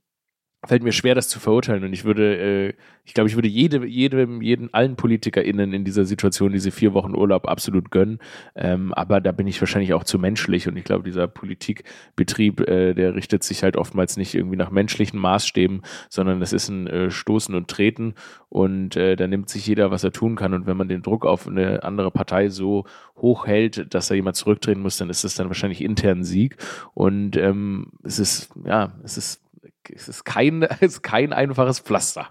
[0.66, 1.84] fällt mir schwer, das zu verurteilen.
[1.84, 2.74] Und ich würde, äh,
[3.06, 7.16] ich glaube, ich würde jede, jedem, jeden, allen PolitikerInnen in dieser Situation diese vier Wochen
[7.16, 8.20] Urlaub absolut gönnen.
[8.56, 10.68] Ähm, aber da bin ich wahrscheinlich auch zu menschlich.
[10.68, 15.20] Und ich glaube, dieser Politikbetrieb, äh, der richtet sich halt oftmals nicht irgendwie nach menschlichen
[15.20, 18.16] Maßstäben, sondern das ist ein äh, Stoßen und Treten.
[18.50, 20.54] Und äh, da nimmt sich jeder, was er tun kann.
[20.54, 22.86] Und wenn man den Druck auf eine andere Partei so
[23.18, 26.58] hoch hält, dass da jemand zurücktreten muss, dann ist das dann wahrscheinlich intern Sieg.
[26.94, 29.43] Und ähm, es ist, ja, es ist
[29.94, 32.30] es ist kein, es ist kein einfaches Pflaster.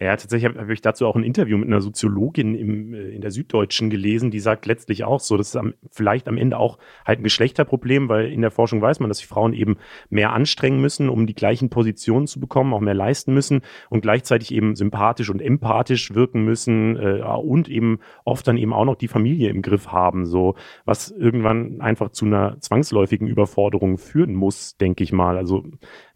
[0.00, 3.20] Ja, tatsächlich habe hab ich dazu auch ein Interview mit einer Soziologin im, äh, in
[3.20, 6.78] der Süddeutschen gelesen, die sagt letztlich auch so, das ist am, vielleicht am Ende auch
[7.06, 9.76] halt ein Geschlechterproblem, weil in der Forschung weiß man, dass sich Frauen eben
[10.10, 14.52] mehr anstrengen müssen, um die gleichen Positionen zu bekommen, auch mehr leisten müssen und gleichzeitig
[14.52, 19.08] eben sympathisch und empathisch wirken müssen äh, und eben oft dann eben auch noch die
[19.08, 25.04] Familie im Griff haben, so was irgendwann einfach zu einer zwangsläufigen Überforderung führen muss, denke
[25.04, 25.36] ich mal.
[25.36, 25.64] Also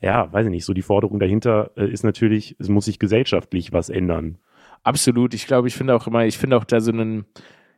[0.01, 3.73] ja, weiß ich nicht, so die Forderung dahinter äh, ist natürlich, es muss sich gesellschaftlich
[3.73, 4.39] was ändern.
[4.83, 5.35] Absolut.
[5.35, 7.27] Ich glaube, ich finde auch immer, ich finde auch da so einen,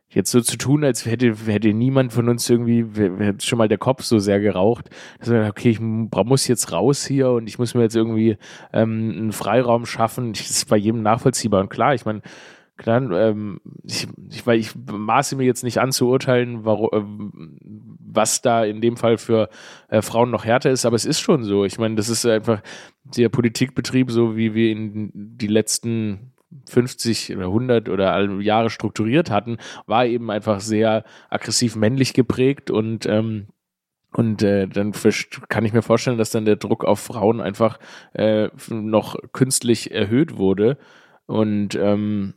[0.09, 3.77] jetzt so zu tun, als hätte, hätte niemand von uns irgendwie, hätte schon mal der
[3.77, 7.73] Kopf so sehr geraucht, dass man, okay, ich muss jetzt raus hier und ich muss
[7.73, 8.37] mir jetzt irgendwie
[8.73, 10.33] ähm, einen Freiraum schaffen.
[10.41, 12.21] Das ist bei jedem nachvollziehbar und klar, ich meine,
[12.81, 17.57] klar, ähm, ich, ich, weil ich maße mir jetzt nicht an zu urteilen, warum, äh,
[18.13, 19.49] was da in dem Fall für
[19.89, 21.63] äh, Frauen noch härter ist, aber es ist schon so.
[21.63, 22.61] Ich meine, das ist einfach
[23.03, 26.33] der Politikbetrieb, so wie wir in die letzten
[26.69, 33.05] 50 oder 100 oder Jahre strukturiert hatten, war eben einfach sehr aggressiv männlich geprägt und
[33.05, 33.47] ähm,
[34.13, 34.91] und äh, dann
[35.47, 37.79] kann ich mir vorstellen, dass dann der Druck auf Frauen einfach
[38.11, 40.77] äh, noch künstlich erhöht wurde.
[41.27, 42.33] Und ähm,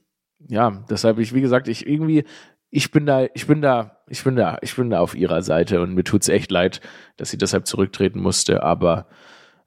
[0.48, 2.24] ja, deshalb ich, wie gesagt, ich irgendwie,
[2.70, 5.80] ich bin da, ich bin da, ich bin da, ich bin da auf ihrer Seite
[5.80, 6.80] und mir tut's echt leid,
[7.16, 9.06] dass sie deshalb zurücktreten musste, aber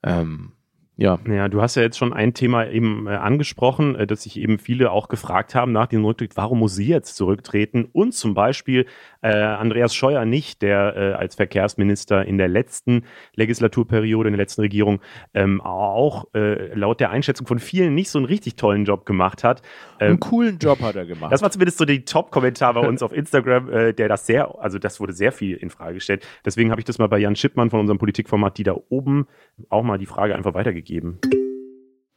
[0.04, 0.54] ähm,
[0.98, 1.20] ja.
[1.28, 4.58] Ja, du hast ja jetzt schon ein Thema eben äh, angesprochen, äh, dass sich eben
[4.58, 7.88] viele auch gefragt haben nach dem Rücktritt, warum muss sie jetzt zurücktreten?
[7.94, 8.88] Und zum Beispiel
[9.22, 13.04] äh, Andreas Scheuer nicht, der äh, als Verkehrsminister in der letzten
[13.36, 15.00] Legislaturperiode, in der letzten Regierung
[15.36, 19.44] ähm, auch äh, laut der Einschätzung von vielen nicht so einen richtig tollen Job gemacht
[19.44, 19.62] hat.
[20.00, 21.32] Ähm, einen coolen Job hat er gemacht.
[21.32, 24.80] Das war zumindest so die Top-Kommentar bei uns auf Instagram, äh, der das sehr, also
[24.80, 26.26] das wurde sehr viel in Frage gestellt.
[26.44, 29.28] Deswegen habe ich das mal bei Jan Schippmann von unserem Politikformat, die da oben
[29.70, 31.20] auch mal die Frage einfach weitergegeben geben.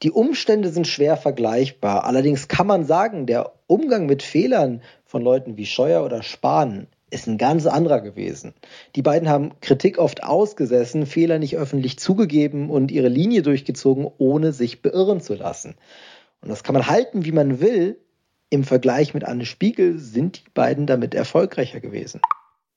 [0.03, 2.05] Die Umstände sind schwer vergleichbar.
[2.05, 7.27] Allerdings kann man sagen, der Umgang mit Fehlern von Leuten wie Scheuer oder Spahn ist
[7.27, 8.55] ein ganz anderer gewesen.
[8.97, 14.53] Die beiden haben Kritik oft ausgesessen, Fehler nicht öffentlich zugegeben und ihre Linie durchgezogen, ohne
[14.53, 15.75] sich beirren zu lassen.
[16.41, 17.99] Und das kann man halten, wie man will.
[18.49, 22.21] Im Vergleich mit Anne Spiegel sind die beiden damit erfolgreicher gewesen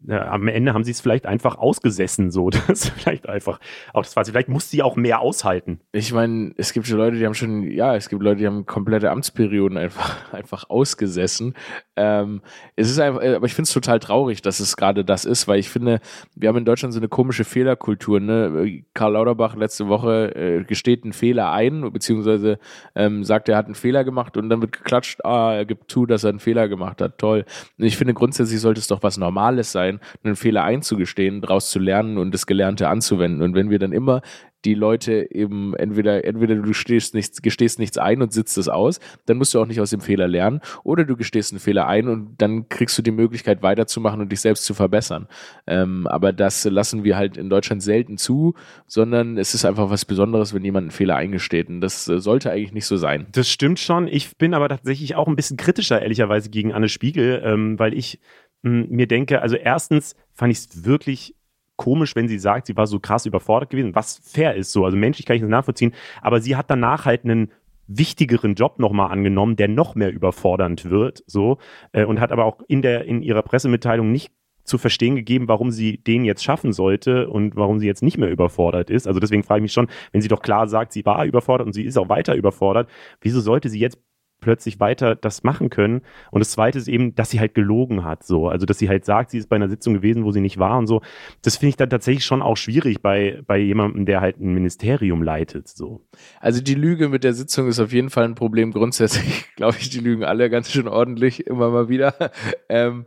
[0.07, 2.49] ja, am Ende haben sie es vielleicht einfach ausgesessen, so.
[2.73, 3.59] Das vielleicht einfach
[3.93, 5.79] auch das war Vielleicht muss sie auch mehr aushalten.
[5.91, 8.65] Ich meine, es gibt schon Leute, die haben schon, ja, es gibt Leute, die haben
[8.65, 11.53] komplette Amtsperioden einfach, einfach ausgesessen.
[11.95, 12.41] Ähm,
[12.75, 15.59] es ist einfach, aber ich finde es total traurig, dass es gerade das ist, weil
[15.59, 15.99] ich finde,
[16.35, 18.19] wir haben in Deutschland so eine komische Fehlerkultur.
[18.19, 18.83] Ne?
[18.93, 22.59] Karl Lauterbach letzte Woche äh, gesteht einen Fehler ein, beziehungsweise
[22.95, 26.05] ähm, sagt, er hat einen Fehler gemacht und dann wird geklatscht, ah, er gibt zu,
[26.05, 27.17] dass er einen Fehler gemacht hat.
[27.17, 27.45] Toll.
[27.77, 29.92] Ich finde, grundsätzlich sollte es doch was Normales sein,
[30.23, 33.41] einen Fehler einzugestehen, daraus zu lernen und das Gelernte anzuwenden.
[33.41, 34.21] Und wenn wir dann immer
[34.65, 38.99] die Leute eben entweder, entweder du stehst nichts, gestehst nichts ein und sitzt es aus,
[39.25, 42.07] dann musst du auch nicht aus dem Fehler lernen, oder du gestehst einen Fehler ein
[42.07, 45.27] und dann kriegst du die Möglichkeit weiterzumachen und dich selbst zu verbessern.
[45.67, 48.53] Ähm, aber das lassen wir halt in Deutschland selten zu,
[48.87, 51.69] sondern es ist einfach was Besonderes, wenn jemand einen Fehler eingesteht.
[51.69, 53.27] Und das äh, sollte eigentlich nicht so sein.
[53.31, 54.07] Das stimmt schon.
[54.07, 58.19] Ich bin aber tatsächlich auch ein bisschen kritischer, ehrlicherweise, gegen Anne Spiegel, ähm, weil ich
[58.63, 61.35] mir denke, also erstens fand ich es wirklich
[61.75, 64.85] komisch, wenn sie sagt, sie war so krass überfordert gewesen, was fair ist so.
[64.85, 65.93] Also menschlich kann ich das nachvollziehen.
[66.21, 67.51] Aber sie hat danach halt einen
[67.87, 71.57] wichtigeren Job nochmal angenommen, der noch mehr überfordernd wird, so,
[71.91, 74.31] äh, und hat aber auch in der, in ihrer Pressemitteilung nicht
[74.63, 78.29] zu verstehen gegeben, warum sie den jetzt schaffen sollte und warum sie jetzt nicht mehr
[78.31, 79.07] überfordert ist.
[79.07, 81.73] Also deswegen frage ich mich schon, wenn sie doch klar sagt, sie war überfordert und
[81.73, 83.97] sie ist auch weiter überfordert, wieso sollte sie jetzt
[84.43, 86.01] plötzlich weiter das machen können.
[86.31, 88.47] Und das zweite ist eben, dass sie halt gelogen hat, so.
[88.47, 90.77] Also, dass sie halt sagt, sie ist bei einer Sitzung gewesen, wo sie nicht war
[90.77, 91.01] und so.
[91.41, 95.23] Das finde ich dann tatsächlich schon auch schwierig bei, bei jemandem, der halt ein Ministerium
[95.23, 96.01] leitet, so.
[96.39, 98.71] Also, die Lüge mit der Sitzung ist auf jeden Fall ein Problem.
[98.71, 102.13] Grundsätzlich glaube ich, die lügen alle ganz schön ordentlich immer mal wieder.
[102.69, 103.05] Ähm,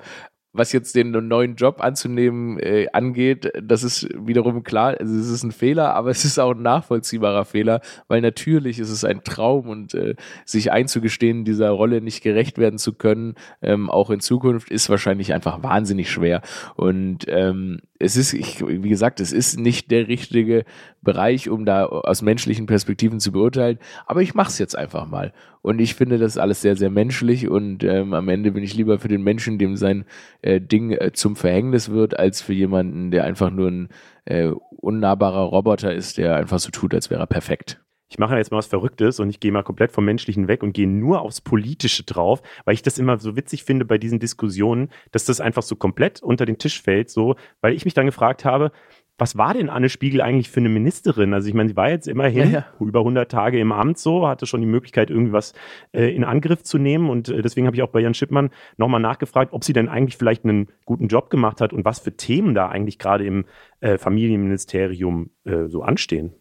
[0.56, 5.42] was jetzt den neuen Job anzunehmen äh, angeht, das ist wiederum klar, also es ist
[5.42, 9.68] ein Fehler, aber es ist auch ein nachvollziehbarer Fehler, weil natürlich ist es ein Traum
[9.68, 10.14] und äh,
[10.44, 15.32] sich einzugestehen, dieser Rolle nicht gerecht werden zu können, ähm, auch in Zukunft, ist wahrscheinlich
[15.34, 16.42] einfach wahnsinnig schwer.
[16.76, 20.64] Und ähm, es ist, ich, wie gesagt, es ist nicht der richtige
[21.02, 25.32] Bereich, um da aus menschlichen Perspektiven zu beurteilen, aber ich mache es jetzt einfach mal.
[25.62, 28.98] Und ich finde das alles sehr, sehr menschlich und ähm, am Ende bin ich lieber
[28.98, 30.04] für den Menschen, dem sein
[30.42, 33.88] äh, Ding äh, zum Verhängnis wird, als für jemanden, der einfach nur ein
[34.24, 38.50] äh, unnahbarer Roboter ist, der einfach so tut, als wäre er perfekt ich mache jetzt
[38.50, 41.40] mal was Verrücktes und ich gehe mal komplett vom Menschlichen weg und gehe nur aufs
[41.40, 45.62] Politische drauf, weil ich das immer so witzig finde bei diesen Diskussionen, dass das einfach
[45.62, 48.70] so komplett unter den Tisch fällt, so, weil ich mich dann gefragt habe,
[49.18, 51.32] was war denn Anne Spiegel eigentlich für eine Ministerin?
[51.32, 52.66] Also ich meine, sie war jetzt immerhin ja, ja.
[52.80, 55.54] über 100 Tage im Amt so, hatte schon die Möglichkeit, irgendwie was
[55.92, 59.00] äh, in Angriff zu nehmen und äh, deswegen habe ich auch bei Jan Schippmann nochmal
[59.00, 62.54] nachgefragt, ob sie denn eigentlich vielleicht einen guten Job gemacht hat und was für Themen
[62.54, 63.46] da eigentlich gerade im
[63.80, 66.34] äh, Familienministerium äh, so anstehen.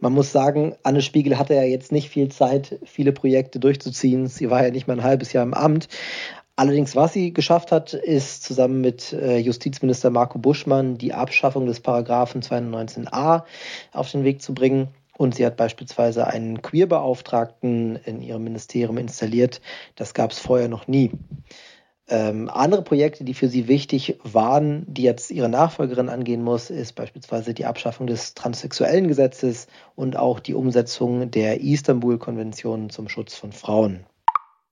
[0.00, 4.26] Man muss sagen, Anne Spiegel hatte ja jetzt nicht viel Zeit, viele Projekte durchzuziehen.
[4.26, 5.88] Sie war ja nicht mal ein halbes Jahr im Amt.
[6.56, 11.80] Allerdings, was sie geschafft hat, ist zusammen mit äh, Justizminister Marco Buschmann die Abschaffung des
[11.80, 13.44] Paragraphen 219a
[13.92, 14.88] auf den Weg zu bringen.
[15.16, 19.60] Und sie hat beispielsweise einen Queerbeauftragten in ihrem Ministerium installiert.
[19.96, 21.10] Das gab es vorher noch nie.
[22.12, 26.94] Ähm, andere Projekte, die für sie wichtig waren, die jetzt ihre Nachfolgerin angehen muss, ist
[26.94, 33.52] beispielsweise die Abschaffung des transsexuellen Gesetzes und auch die Umsetzung der Istanbul-Konvention zum Schutz von
[33.52, 34.06] Frauen.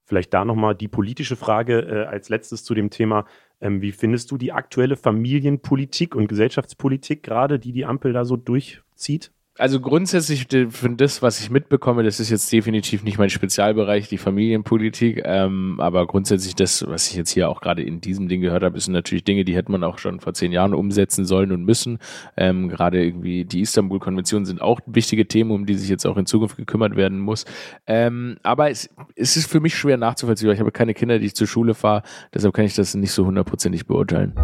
[0.04, 3.24] Vielleicht da nochmal die politische Frage äh, als letztes zu dem Thema.
[3.60, 8.36] Ähm, wie findest du die aktuelle Familienpolitik und Gesellschaftspolitik gerade, die die Ampel da so
[8.36, 9.30] durchzieht?
[9.58, 14.16] Also grundsätzlich für das, was ich mitbekomme, das ist jetzt definitiv nicht mein Spezialbereich, die
[14.16, 18.62] Familienpolitik, ähm, aber grundsätzlich das, was ich jetzt hier auch gerade in diesem Ding gehört
[18.62, 21.64] habe, sind natürlich Dinge, die hätte man auch schon vor zehn Jahren umsetzen sollen und
[21.64, 21.98] müssen.
[22.36, 26.26] Ähm, gerade irgendwie die Istanbul-Konvention sind auch wichtige Themen, um die sich jetzt auch in
[26.26, 27.44] Zukunft gekümmert werden muss.
[27.86, 31.34] Ähm, aber es, es ist für mich schwer nachzuvollziehen, ich habe keine Kinder, die ich
[31.34, 34.34] zur Schule fahre, deshalb kann ich das nicht so hundertprozentig beurteilen.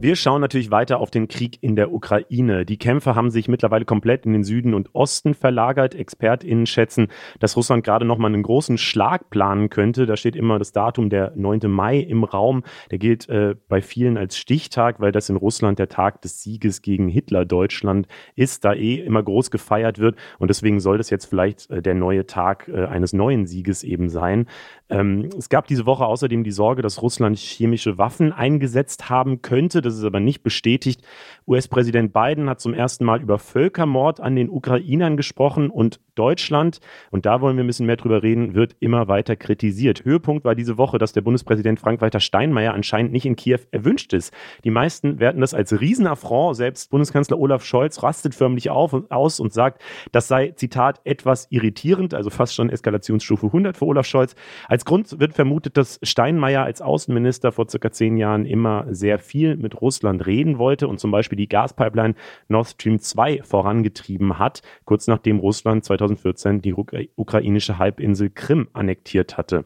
[0.00, 2.64] Wir schauen natürlich weiter auf den Krieg in der Ukraine.
[2.64, 5.96] Die Kämpfe haben sich mittlerweile komplett in den Süden und Osten verlagert.
[5.96, 7.08] ExpertInnen schätzen,
[7.40, 10.06] dass Russland gerade nochmal einen großen Schlag planen könnte.
[10.06, 11.68] Da steht immer das Datum der 9.
[11.68, 12.62] Mai im Raum.
[12.92, 16.80] Der gilt äh, bei vielen als Stichtag, weil das in Russland der Tag des Sieges
[16.80, 18.06] gegen Hitler-Deutschland
[18.36, 20.14] ist, da eh immer groß gefeiert wird.
[20.38, 24.08] Und deswegen soll das jetzt vielleicht äh, der neue Tag äh, eines neuen Sieges eben
[24.10, 24.46] sein.
[24.90, 29.82] Ähm, es gab diese Woche außerdem die Sorge, dass Russland chemische Waffen eingesetzt haben könnte.
[29.82, 31.02] Das ist aber nicht bestätigt.
[31.46, 37.26] US-Präsident Biden hat zum ersten Mal über Völkermord an den Ukrainern gesprochen und Deutschland, und
[37.26, 40.04] da wollen wir ein bisschen mehr drüber reden, wird immer weiter kritisiert.
[40.04, 44.34] Höhepunkt war diese Woche, dass der Bundespräsident Frank-Walter Steinmeier anscheinend nicht in Kiew erwünscht ist.
[44.64, 46.56] Die meisten werten das als Riesenaffront.
[46.56, 51.46] Selbst Bundeskanzler Olaf Scholz rastet förmlich auf und aus und sagt, das sei, Zitat, etwas
[51.50, 54.34] irritierend, also fast schon Eskalationsstufe 100 für Olaf Scholz.
[54.66, 59.56] Als Grund wird vermutet, dass Steinmeier als Außenminister vor circa zehn Jahren immer sehr viel
[59.56, 62.14] mit Russland reden wollte und zum Beispiel die Gaspipeline
[62.48, 69.64] Nord Stream 2 vorangetrieben hat, kurz nachdem Russland 2014 die ukrainische Halbinsel Krim annektiert hatte.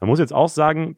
[0.00, 0.96] Man muss jetzt auch sagen,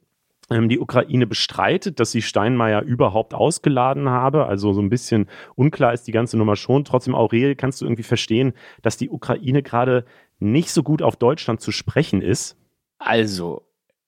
[0.51, 4.47] ähm, die Ukraine bestreitet, dass sie Steinmeier überhaupt ausgeladen habe.
[4.47, 6.85] Also so ein bisschen unklar ist die ganze Nummer schon.
[6.85, 10.05] Trotzdem, Aurel, kannst du irgendwie verstehen, dass die Ukraine gerade
[10.39, 12.59] nicht so gut auf Deutschland zu sprechen ist?
[13.05, 13.63] Also,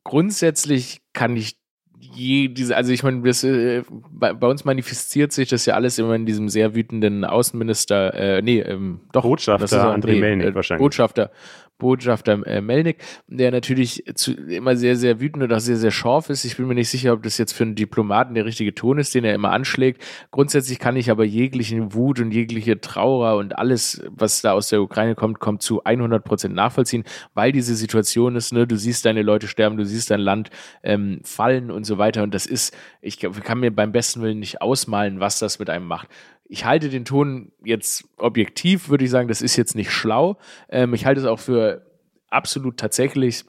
[0.05, 1.57] grundsätzlich kann ich
[1.99, 5.99] je, diese, also ich meine, das, äh, bei, bei, uns manifestiert sich das ja alles
[5.99, 9.23] immer in diesem sehr wütenden Außenminister, äh, nee, ähm, doch.
[9.23, 10.83] Botschafter André nee, Melnik äh, wahrscheinlich.
[10.83, 11.31] Botschafter,
[11.79, 16.45] Botschafter äh, Melnik, der natürlich zu, immer sehr, sehr wütend oder sehr, sehr scharf ist.
[16.45, 19.15] Ich bin mir nicht sicher, ob das jetzt für einen Diplomaten der richtige Ton ist,
[19.15, 20.03] den er immer anschlägt.
[20.31, 24.83] Grundsätzlich kann ich aber jeglichen Wut und jegliche Trauer und alles, was da aus der
[24.83, 29.23] Ukraine kommt, kommt zu 100 Prozent nachvollziehen, weil diese Situation ist, ne, du siehst deine
[29.23, 30.51] Leute sterben, du siehst dein Land
[30.83, 32.23] ähm, fallen und so weiter.
[32.23, 35.87] Und das ist, ich kann mir beim besten Willen nicht ausmalen, was das mit einem
[35.87, 36.09] macht
[36.49, 40.39] ich halte den Ton jetzt objektiv, würde ich sagen, das ist jetzt nicht schlau.
[40.69, 41.87] Ähm, ich halte es auch für
[42.29, 43.45] absolut tatsächlich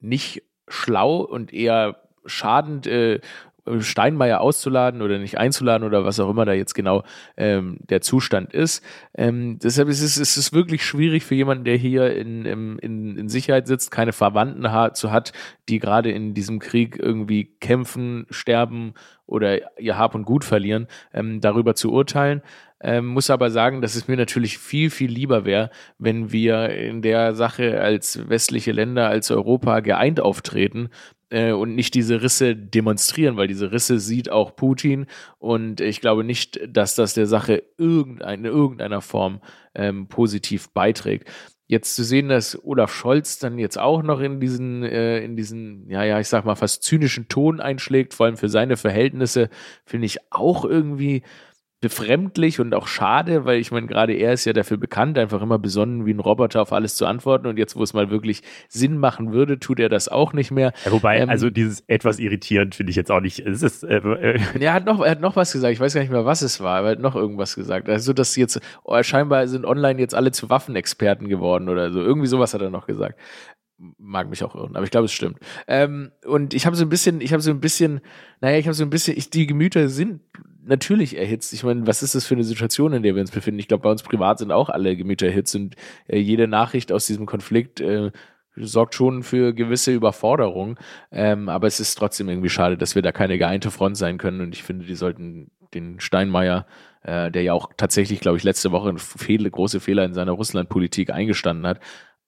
[0.00, 3.20] nicht schlau und eher schadend, äh,
[3.80, 7.02] Steinmeier auszuladen oder nicht einzuladen oder was auch immer da jetzt genau
[7.36, 8.84] ähm, der Zustand ist.
[9.14, 13.28] Ähm, deshalb ist es, ist es wirklich schwierig für jemanden, der hier in, in, in
[13.28, 15.32] Sicherheit sitzt, keine Verwandten zu hat,
[15.68, 18.94] die gerade in diesem Krieg irgendwie kämpfen, sterben
[19.26, 22.42] oder ihr Hab und Gut verlieren, ähm, darüber zu urteilen.
[22.80, 27.00] Ähm, muss aber sagen, dass es mir natürlich viel, viel lieber wäre, wenn wir in
[27.00, 30.90] der Sache als westliche Länder, als Europa geeint auftreten
[31.34, 35.06] äh, und nicht diese Risse demonstrieren, weil diese Risse sieht auch Putin
[35.38, 39.40] und ich glaube nicht, dass das der Sache irgendein, in irgendeiner Form
[39.74, 41.28] ähm, positiv beiträgt.
[41.66, 45.90] Jetzt zu sehen, dass Olaf Scholz dann jetzt auch noch in diesen, äh, in diesen,
[45.90, 49.48] ja, ja, ich sag mal, fast zynischen Ton einschlägt, vor allem für seine Verhältnisse,
[49.84, 51.22] finde ich auch irgendwie
[51.84, 55.58] befremdlich und auch schade, weil ich meine, gerade er ist ja dafür bekannt, einfach immer
[55.58, 58.96] besonnen wie ein Roboter auf alles zu antworten und jetzt, wo es mal wirklich Sinn
[58.96, 60.72] machen würde, tut er das auch nicht mehr.
[60.86, 63.38] Ja, wobei, ähm, also dieses etwas irritierend finde ich jetzt auch nicht.
[63.40, 64.40] Es ist, äh, äh.
[64.58, 66.62] Er, hat noch, er hat noch was gesagt, ich weiß gar nicht mehr, was es
[66.62, 67.90] war, aber er hat noch irgendwas gesagt.
[67.90, 72.00] Also, dass jetzt, oh, scheinbar sind online jetzt alle zu Waffenexperten geworden oder so.
[72.00, 73.18] Irgendwie sowas hat er noch gesagt
[73.98, 75.38] mag mich auch irren, aber ich glaube, es stimmt.
[75.66, 78.00] Ähm, und ich habe so ein bisschen, ich habe so ein bisschen,
[78.40, 80.20] naja, ich habe so ein bisschen, ich, die Gemüter sind
[80.64, 81.52] natürlich erhitzt.
[81.52, 83.60] Ich meine, was ist das für eine Situation, in der wir uns befinden?
[83.60, 87.06] Ich glaube, bei uns privat sind auch alle Gemüter erhitzt und äh, jede Nachricht aus
[87.06, 88.10] diesem Konflikt äh,
[88.56, 90.78] sorgt schon für gewisse Überforderung.
[91.10, 94.40] Ähm, aber es ist trotzdem irgendwie schade, dass wir da keine geeinte Front sein können.
[94.40, 96.66] Und ich finde, die sollten den Steinmeier,
[97.02, 101.10] äh, der ja auch tatsächlich, glaube ich, letzte Woche Fehl, große Fehler in seiner Russlandpolitik
[101.10, 101.80] eingestanden hat,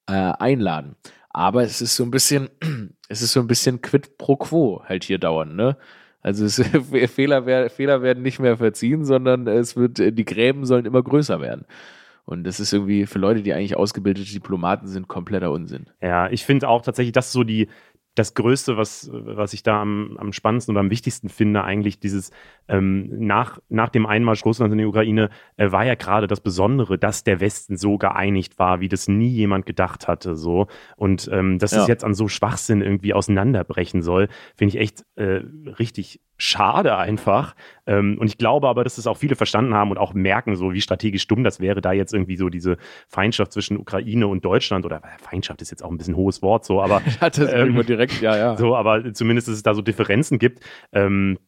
[0.09, 0.97] äh, einladen.
[1.31, 2.49] Aber es ist so ein bisschen,
[3.09, 5.77] es ist so ein bisschen quid pro quo halt hier dauern, ne?
[6.23, 6.57] Also es,
[7.13, 11.65] Fehler, Fehler werden nicht mehr verziehen, sondern es wird, die Gräben sollen immer größer werden.
[12.25, 15.87] Und das ist irgendwie für Leute, die eigentlich ausgebildete Diplomaten sind, kompletter Unsinn.
[16.03, 17.69] Ja, ich finde auch tatsächlich, dass so die,
[18.17, 22.31] das Größte, was, was ich da am, am spannendsten oder am wichtigsten finde, eigentlich dieses
[22.67, 26.99] ähm, nach, nach dem Einmarsch Russlands in die Ukraine, äh, war ja gerade das Besondere,
[26.99, 30.35] dass der Westen so geeinigt war, wie das nie jemand gedacht hatte.
[30.35, 30.67] So.
[30.97, 31.83] Und ähm, dass ja.
[31.83, 35.43] es jetzt an so Schwachsinn irgendwie auseinanderbrechen soll, finde ich echt äh,
[35.79, 37.55] richtig schade einfach.
[37.87, 40.73] Ähm, und ich glaube aber, dass es auch viele verstanden haben und auch merken, so
[40.73, 42.77] wie strategisch dumm das wäre, da jetzt irgendwie so diese
[43.09, 46.65] Feindschaft zwischen Ukraine und Deutschland oder äh, Feindschaft ist jetzt auch ein bisschen hohes Wort,
[46.65, 48.57] so, aber ja, das ähm, direkt, ja, ja.
[48.57, 50.61] So, aber zumindest, dass es da so Differenzen gibt.
[50.93, 51.39] Ähm,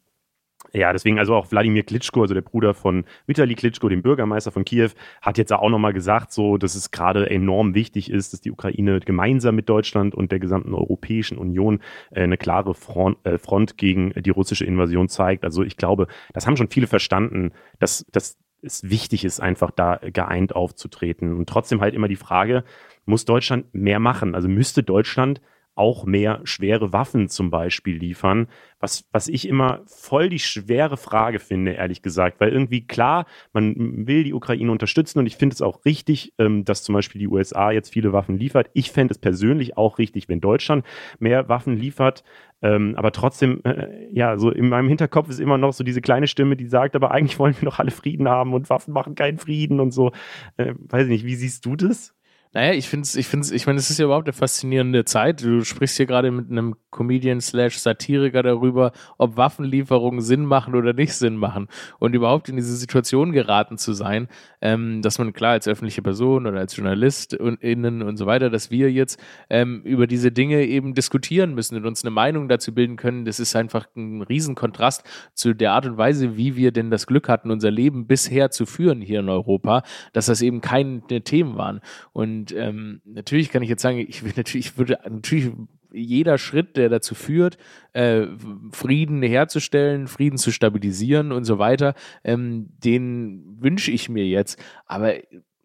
[0.73, 4.65] ja, deswegen also auch Wladimir Klitschko, also der Bruder von Vitali Klitschko, dem Bürgermeister von
[4.65, 4.91] Kiew,
[5.23, 9.01] hat jetzt auch nochmal gesagt, so, dass es gerade enorm wichtig ist, dass die Ukraine
[9.01, 14.13] gemeinsam mit Deutschland und der gesamten Europäischen Union äh, eine klare Front, äh, Front gegen
[14.15, 15.45] die russische Invasion zeigt.
[15.45, 20.01] Also ich glaube, das haben schon viele verstanden, dass, dass es wichtig ist, einfach da
[20.03, 21.37] geeint aufzutreten.
[21.37, 22.65] Und trotzdem halt immer die Frage,
[23.07, 24.35] muss Deutschland mehr machen?
[24.35, 25.41] Also müsste Deutschland
[25.79, 28.49] auch mehr schwere Waffen zum Beispiel liefern.
[28.81, 34.07] Was, was ich immer voll die schwere Frage finde, ehrlich gesagt, weil irgendwie klar, man
[34.07, 37.29] will die Ukraine unterstützen und ich finde es auch richtig, ähm, dass zum Beispiel die
[37.29, 38.71] USA jetzt viele Waffen liefert.
[38.75, 40.85] Ich fände es persönlich auch richtig, wenn Deutschland
[41.19, 42.25] mehr Waffen liefert.
[42.61, 46.27] Ähm, aber trotzdem, äh, ja, so in meinem Hinterkopf ist immer noch so diese kleine
[46.27, 49.39] Stimme, die sagt, aber eigentlich wollen wir doch alle Frieden haben und Waffen machen keinen
[49.39, 50.13] Frieden und so.
[50.57, 52.18] Äh, weiß ich nicht, wie siehst du das?
[52.53, 55.43] Naja, ich finde es, ich finde ich meine, es ist ja überhaupt eine faszinierende Zeit.
[55.43, 60.95] Du sprichst hier gerade mit einem Comedian slash Satiriker darüber, ob Waffenlieferungen Sinn machen oder
[60.95, 61.69] nicht Sinn machen.
[61.99, 64.29] Und überhaupt in diese Situation geraten zu sein,
[64.63, 68.49] ähm, dass man klar als öffentliche Person oder als Journalist und innen und so weiter,
[68.49, 72.73] dass wir jetzt ähm, über diese Dinge eben diskutieren müssen und uns eine Meinung dazu
[72.75, 73.27] bilden können.
[73.27, 77.29] Das ist einfach ein Riesenkontrast zu der Art und Weise, wie wir denn das Glück
[77.29, 79.83] hatten, unser Leben bisher zu führen hier in Europa,
[80.15, 81.81] dass das eben keine Themen waren.
[82.13, 85.51] Und und ähm, natürlich kann ich jetzt sagen, ich will natürlich, ich würde natürlich
[85.91, 87.59] jeder Schritt, der dazu führt,
[87.95, 88.27] äh,
[88.71, 94.63] Frieden herzustellen, Frieden zu stabilisieren und so weiter, ähm, den wünsche ich mir jetzt.
[94.87, 95.15] Aber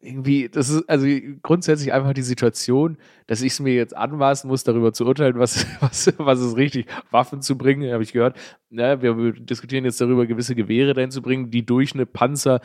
[0.03, 1.07] irgendwie, das ist also
[1.41, 5.65] grundsätzlich einfach die Situation, dass ich es mir jetzt anmaßen muss, darüber zu urteilen, was,
[5.79, 8.37] was, was ist richtig, Waffen zu bringen, habe ich gehört.
[8.69, 12.59] Ja, wir, wir, diskutieren jetzt darüber, gewisse Gewehre dahin zu bringen, die durch eine Panzer,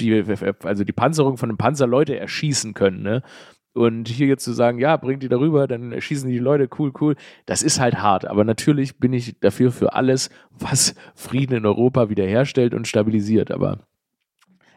[0.00, 0.24] die,
[0.64, 3.02] also die Panzerung von einem Panzer Leute erschießen können.
[3.02, 3.22] Ne?
[3.72, 7.14] Und hier jetzt zu sagen, ja, bringt die darüber, dann erschießen die Leute, cool, cool,
[7.46, 8.26] das ist halt hart.
[8.26, 13.52] Aber natürlich bin ich dafür für alles, was Frieden in Europa wiederherstellt und stabilisiert.
[13.52, 13.86] Aber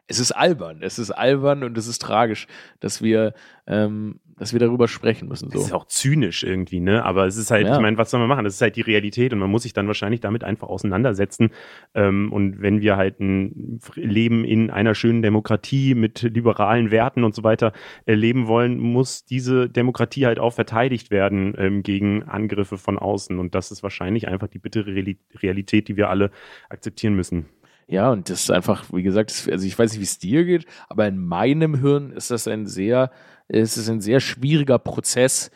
[0.08, 0.80] es ist albern.
[0.82, 2.47] Es ist albern und es ist tragisch,
[2.82, 3.34] dass wir,
[3.66, 5.49] ähm, dass wir darüber sprechen müssen.
[5.49, 5.60] So.
[5.60, 7.06] Es ist auch zynisch irgendwie, ne?
[7.06, 7.76] Aber es ist halt, ja.
[7.76, 8.43] ich meine, was soll man machen?
[8.43, 11.51] Das ist halt die Realität und man muss sich dann wahrscheinlich damit einfach auseinandersetzen.
[11.93, 17.34] Ähm, und wenn wir halt ein Leben in einer schönen Demokratie mit liberalen Werten und
[17.34, 17.72] so weiter
[18.06, 23.39] äh, leben wollen, muss diese Demokratie halt auch verteidigt werden ähm, gegen Angriffe von außen.
[23.39, 24.93] Und das ist wahrscheinlich einfach die bittere
[25.41, 26.30] Realität, die wir alle
[26.70, 27.45] akzeptieren müssen.
[27.88, 30.66] Ja, und das ist einfach, wie gesagt, also ich weiß nicht, wie es dir geht,
[30.90, 33.12] aber in meinem Hirn ist das ein sehr,
[33.48, 35.52] es ist ein sehr schwieriger Prozess,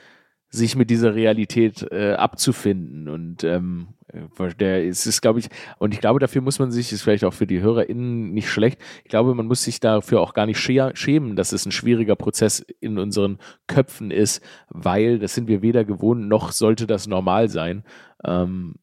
[0.50, 3.10] sich mit dieser Realität äh, abzufinden.
[3.10, 6.92] Und ähm, äh, der ist, ist glaube ich, und ich glaube, dafür muss man sich,
[6.92, 10.34] ist vielleicht auch für die HörerInnen nicht schlecht, ich glaube, man muss sich dafür auch
[10.34, 15.48] gar nicht schämen, dass es ein schwieriger Prozess in unseren Köpfen ist, weil das sind
[15.48, 17.84] wir weder gewohnt, noch sollte das normal sein.
[18.24, 18.76] Ähm,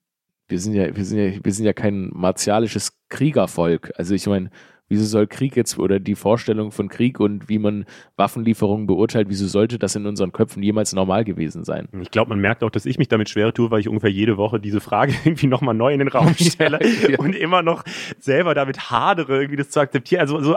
[0.55, 3.93] wir sind ja, wir sind ja, wir sind ja kein martialisches Kriegervolk.
[3.97, 4.51] Also ich meine,
[4.89, 9.47] Wieso soll Krieg jetzt oder die Vorstellung von Krieg und wie man Waffenlieferungen beurteilt, wieso
[9.47, 11.89] sollte das in unseren Köpfen jemals normal gewesen sein?
[12.03, 14.37] Ich glaube, man merkt auch, dass ich mich damit schwer tue, weil ich ungefähr jede
[14.37, 17.19] Woche diese Frage irgendwie nochmal neu in den Raum stelle ja, ja.
[17.19, 17.83] und immer noch
[18.19, 20.21] selber damit hadere, irgendwie das zu akzeptieren.
[20.21, 20.55] Also so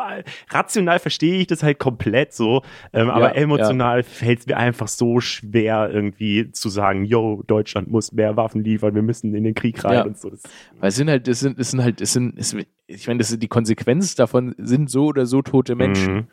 [0.50, 4.90] rational verstehe ich das halt komplett so, ähm, aber ja, emotional fällt es mir einfach
[4.90, 9.56] so schwer, irgendwie zu sagen, yo, Deutschland muss mehr Waffen liefern, wir müssen in den
[9.56, 10.30] Krieg rein und so.
[10.30, 10.44] Das
[10.80, 12.56] weil es sind halt, es sind, es sind halt, es sind, es,
[12.88, 16.14] ich meine, die Konsequenz davon sind so oder so tote Menschen.
[16.14, 16.28] Mhm.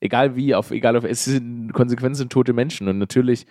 [0.00, 3.46] Egal wie, auf, egal auf, es sind Konsequenzen sind tote Menschen und natürlich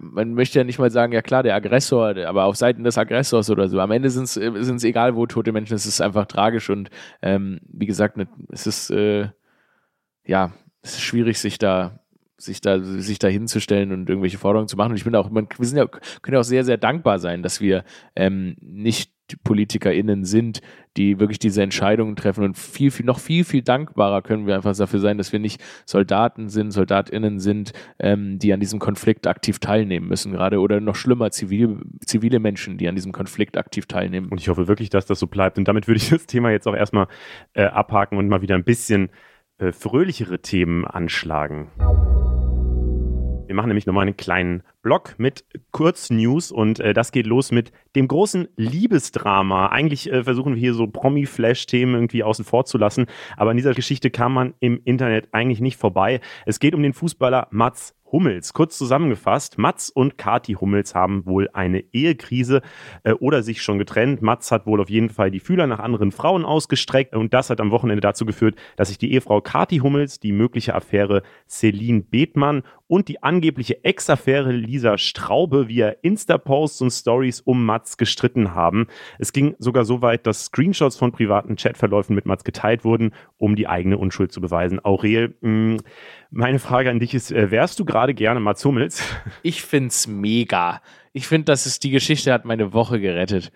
[0.00, 3.50] man möchte ja nicht mal sagen, ja klar, der Aggressor, aber auf Seiten des Aggressors
[3.50, 3.78] oder so.
[3.80, 6.88] Am Ende sind es egal, wo tote Menschen, es ist einfach tragisch und
[7.20, 9.28] ähm, wie gesagt, ne, es ist äh,
[10.24, 10.52] ja,
[10.82, 12.00] es ist schwierig, sich da
[12.36, 14.92] sich da sich da hinzustellen und irgendwelche Forderungen zu machen.
[14.92, 17.42] Und ich bin auch, man, wir sind ja, können ja auch sehr, sehr dankbar sein,
[17.42, 20.60] dass wir ähm, nicht PolitikerInnen sind,
[20.96, 24.76] die wirklich diese Entscheidungen treffen und viel, viel, noch viel, viel dankbarer können wir einfach
[24.76, 29.58] dafür sein, dass wir nicht Soldaten sind, SoldatInnen sind, ähm, die an diesem Konflikt aktiv
[29.58, 34.28] teilnehmen müssen, gerade oder noch schlimmer, zivil, zivile Menschen, die an diesem Konflikt aktiv teilnehmen.
[34.28, 35.58] Und ich hoffe wirklich, dass das so bleibt.
[35.58, 37.06] Und damit würde ich das Thema jetzt auch erstmal
[37.52, 39.10] äh, abhaken und mal wieder ein bisschen
[39.58, 41.70] äh, fröhlichere Themen anschlagen.
[43.48, 47.72] Wir machen nämlich nochmal einen kleinen Blog mit Kurznews und äh, das geht los mit
[47.94, 49.66] dem großen Liebesdrama.
[49.66, 53.04] Eigentlich äh, versuchen wir hier so Promi-Flash-Themen irgendwie außen vor zu lassen,
[53.36, 56.22] aber an dieser Geschichte kam man im Internet eigentlich nicht vorbei.
[56.46, 58.52] Es geht um den Fußballer Mats Hummels.
[58.52, 62.62] Kurz zusammengefasst, Mats und Kati Hummels haben wohl eine Ehekrise
[63.04, 64.22] äh, oder sich schon getrennt.
[64.22, 67.60] Mats hat wohl auf jeden Fall die Fühler nach anderen Frauen ausgestreckt und das hat
[67.60, 72.62] am Wochenende dazu geführt, dass sich die Ehefrau Kati Hummels, die mögliche Affäre Celine Bethmann
[72.86, 78.86] und die angebliche Ex-Affäre Lisa Straube via Insta-Posts und Stories um Mats gestritten haben.
[79.18, 83.56] Es ging sogar so weit, dass Screenshots von privaten Chatverläufen mit Mats geteilt wurden, um
[83.56, 84.84] die eigene Unschuld zu beweisen.
[84.84, 85.76] Aurel, mh, mm,
[86.30, 89.02] meine Frage an dich ist, äh, wärst du gerade gerne Mats Hummels?
[89.42, 90.80] Ich find's mega.
[91.12, 93.50] Ich finde, dass es die Geschichte hat meine Woche gerettet.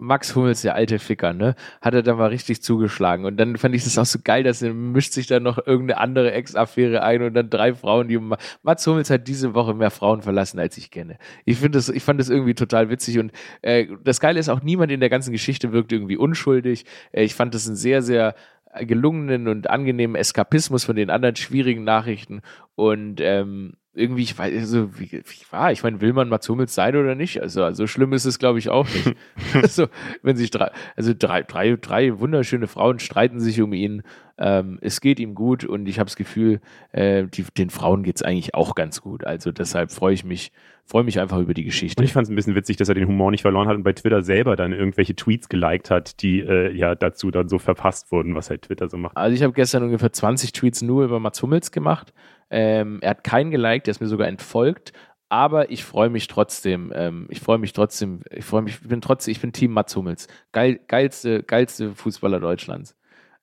[0.00, 3.24] Max Hummels, der alte Ficker, ne, hat er da mal richtig zugeschlagen.
[3.24, 6.00] Und dann fand ich das auch so geil, dass er mischt sich da noch irgendeine
[6.00, 8.18] andere Ex-Affäre ein und dann drei Frauen, die
[8.62, 11.18] Mats Hummels hat diese Woche mehr Frauen verlassen, als ich kenne.
[11.44, 13.32] Ich finde das, ich fand das irgendwie total witzig und
[13.62, 16.84] äh, das Geile ist auch, niemand in der ganzen Geschichte wirkt irgendwie unschuldig.
[17.12, 18.34] Äh, ich fand das ein sehr, sehr
[18.78, 22.40] gelungenen und angenehmen Eskapismus von den anderen schwierigen Nachrichten
[22.76, 26.74] und ähm, irgendwie, ich weiß, also, wie, wie war, ich meine, will man Mats Hummels
[26.74, 27.42] sein oder nicht?
[27.42, 29.16] Also, so schlimm ist es, glaube ich, auch nicht.
[29.54, 29.88] also,
[30.22, 34.02] wenn sich drei, also drei, drei, drei wunderschöne Frauen streiten sich um ihn,
[34.38, 36.60] ähm, es geht ihm gut und ich habe das Gefühl,
[36.92, 39.24] äh, die, den Frauen geht's eigentlich auch ganz gut.
[39.24, 40.52] Also, deshalb freue ich mich,
[40.84, 42.00] freue mich einfach über die Geschichte.
[42.00, 43.82] Und ich fand es ein bisschen witzig, dass er den Humor nicht verloren hat und
[43.82, 48.12] bei Twitter selber dann irgendwelche Tweets geliked hat, die äh, ja dazu dann so verpasst
[48.12, 49.16] wurden, was halt Twitter so macht.
[49.16, 52.14] Also, ich habe gestern ungefähr 20 Tweets nur über Mats Hummels gemacht
[52.50, 54.92] ähm, er hat keinen geliked, er ist mir sogar entfolgt.
[55.32, 56.92] Aber ich freue mich trotzdem.
[56.92, 58.20] Ähm, ich freue mich trotzdem.
[58.30, 58.80] Ich freue mich.
[58.82, 59.30] Ich bin trotzdem.
[59.30, 60.26] Ich bin Team Mats Hummels.
[60.50, 62.96] Geil, geilste, geilste Fußballer Deutschlands.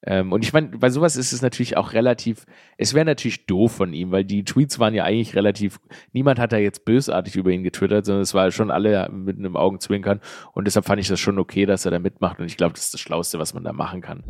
[0.05, 2.45] Ähm, und ich meine, bei sowas ist es natürlich auch relativ.
[2.78, 5.80] Es wäre natürlich doof von ihm, weil die Tweets waren ja eigentlich relativ.
[6.12, 9.55] Niemand hat da jetzt bösartig über ihn getwittert, sondern es war schon alle mit einem
[9.55, 10.20] Augenzwinkern.
[10.51, 12.39] Und deshalb fand ich das schon okay, dass er da mitmacht.
[12.39, 14.24] Und ich glaube, das ist das Schlauste, was man da machen kann.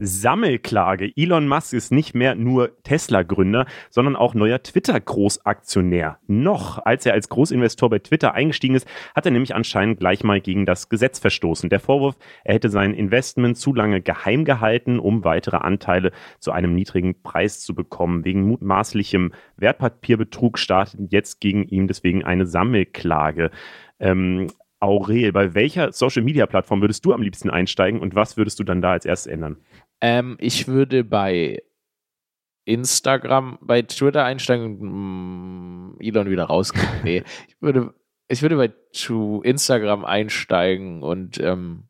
[0.00, 1.12] Sammelklage.
[1.14, 6.18] Elon Musk ist nicht mehr nur Tesla-Gründer, sondern auch neuer Twitter-Großaktionär.
[6.26, 10.40] Noch, als er als Großinvestor bei Twitter eingestiegen ist, hat er nämlich anscheinend gleich mal
[10.40, 11.68] gegen das Gesetz verstoßen.
[11.68, 16.74] Der Vorwurf, er hätte sein Investment zu lange geheim gehalten, um weitere Anteile zu einem
[16.74, 18.24] niedrigen Preis zu bekommen.
[18.24, 23.50] Wegen mutmaßlichem Wertpapierbetrug startet jetzt gegen ihn deswegen eine Sammelklage.
[23.98, 24.48] Ähm,
[24.80, 28.92] Aurel, bei welcher Social-Media-Plattform würdest du am liebsten einsteigen und was würdest du dann da
[28.92, 29.58] als erstes ändern?
[30.00, 31.62] Ähm, ich würde bei
[32.64, 36.88] Instagram, bei Twitter einsteigen und mm, Elon wieder rausgehen.
[37.04, 37.94] nee, ich würde,
[38.28, 38.72] ich würde bei
[39.42, 41.89] Instagram einsteigen und ähm,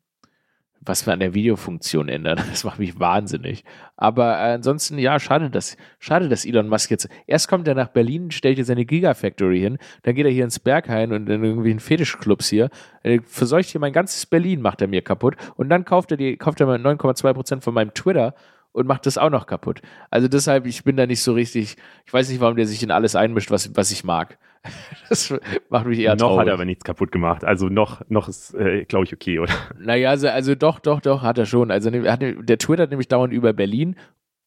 [0.83, 2.39] was wir an der Videofunktion ändern.
[2.51, 3.63] Das macht mich wahnsinnig.
[3.95, 7.07] Aber äh, ansonsten, ja, schade, dass, schade, dass Elon Musk jetzt.
[7.27, 10.59] Erst kommt er nach Berlin, stellt hier seine Gigafactory hin, dann geht er hier ins
[10.59, 12.69] Berghain und in irgendwie in Fetischclubs hier.
[13.03, 15.35] Er verseucht hier mein ganzes Berlin, macht er mir kaputt.
[15.55, 18.33] Und dann kauft er die, kauft er mal 9,2% von meinem Twitter
[18.71, 19.81] und macht das auch noch kaputt.
[20.09, 22.91] Also deshalb, ich bin da nicht so richtig, ich weiß nicht, warum der sich in
[22.91, 24.37] alles einmischt, was, was ich mag.
[25.09, 25.33] Das
[25.69, 26.39] macht mich eher Noch traurig.
[26.41, 27.43] hat er aber nichts kaputt gemacht.
[27.43, 29.53] Also noch, noch ist, äh, glaube ich, okay, oder?
[29.77, 31.71] Naja, also, also doch, doch, doch, hat er schon.
[31.71, 33.95] Also er hat, der twittert nämlich dauernd über Berlin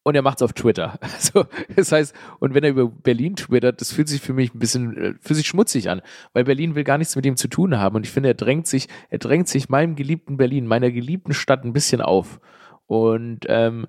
[0.03, 0.97] und er macht es auf Twitter.
[1.01, 1.45] Also,
[1.75, 4.97] das heißt, und wenn er über Berlin twittert, das fühlt sich für mich ein bisschen,
[4.97, 6.01] äh, fühlt sich schmutzig an,
[6.33, 7.95] weil Berlin will gar nichts mit ihm zu tun haben.
[7.95, 11.63] Und ich finde, er drängt sich, er drängt sich meinem geliebten Berlin, meiner geliebten Stadt
[11.63, 12.39] ein bisschen auf.
[12.87, 13.87] Und ähm,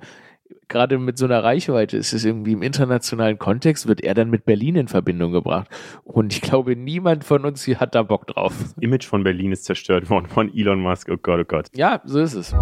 [0.68, 4.44] gerade mit so einer Reichweite ist es irgendwie im internationalen Kontext, wird er dann mit
[4.44, 5.68] Berlin in Verbindung gebracht.
[6.04, 8.52] Und ich glaube, niemand von uns hier hat da Bock drauf.
[8.80, 11.08] Image von Berlin ist zerstört worden von Elon Musk.
[11.10, 11.66] Oh Gott, oh Gott.
[11.74, 12.54] Ja, so ist es.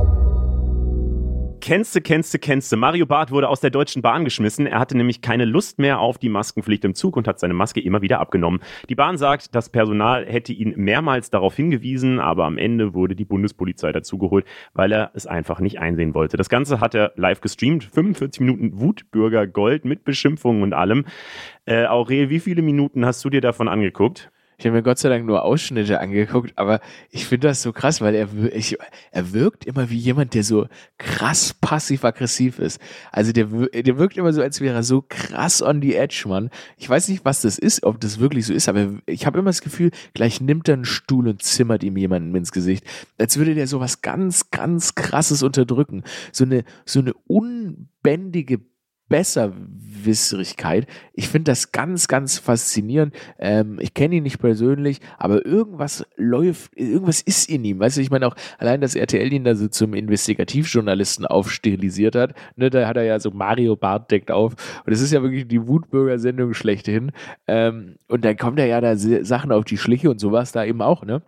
[1.64, 2.76] Kennste, kennste, kennste.
[2.76, 4.66] Mario Barth wurde aus der Deutschen Bahn geschmissen.
[4.66, 7.80] Er hatte nämlich keine Lust mehr auf die Maskenpflicht im Zug und hat seine Maske
[7.80, 8.60] immer wieder abgenommen.
[8.90, 13.24] Die Bahn sagt, das Personal hätte ihn mehrmals darauf hingewiesen, aber am Ende wurde die
[13.24, 14.44] Bundespolizei dazugeholt,
[14.74, 16.36] weil er es einfach nicht einsehen wollte.
[16.36, 17.84] Das Ganze hat er live gestreamt.
[17.84, 21.06] 45 Minuten Wutbürger Gold mit Beschimpfungen und allem.
[21.64, 24.30] Äh, Aurel, wie viele Minuten hast du dir davon angeguckt?
[24.64, 28.00] Ich habe mir Gott sei Dank nur Ausschnitte angeguckt, aber ich finde das so krass,
[28.00, 28.78] weil er, ich,
[29.10, 32.80] er wirkt immer wie jemand, der so krass passiv-aggressiv ist.
[33.12, 36.48] Also der, der wirkt immer so, als wäre er so krass on the edge, Mann.
[36.78, 39.50] Ich weiß nicht, was das ist, ob das wirklich so ist, aber ich habe immer
[39.50, 42.86] das Gefühl, gleich nimmt er einen Stuhl und zimmert ihm jemanden ins Gesicht.
[43.18, 46.04] Als würde der so was ganz, ganz krasses unterdrücken.
[46.32, 48.62] So eine, so eine unbändige
[49.08, 50.86] Besserwisserigkeit.
[51.12, 53.14] Ich finde das ganz, ganz faszinierend.
[53.38, 57.80] Ähm, ich kenne ihn nicht persönlich, aber irgendwas läuft, irgendwas ist in ihm.
[57.80, 62.34] Weißt du, ich meine auch allein, dass RTL ihn da so zum Investigativjournalisten aufsterilisiert hat.
[62.56, 64.54] Ne, da hat er ja so Mario Bart deckt auf.
[64.86, 67.12] Und es ist ja wirklich die Wutbürger-Sendung schlechthin.
[67.46, 70.80] Ähm, und dann kommt er ja da Sachen auf die Schliche und sowas da eben
[70.80, 71.22] auch, ne?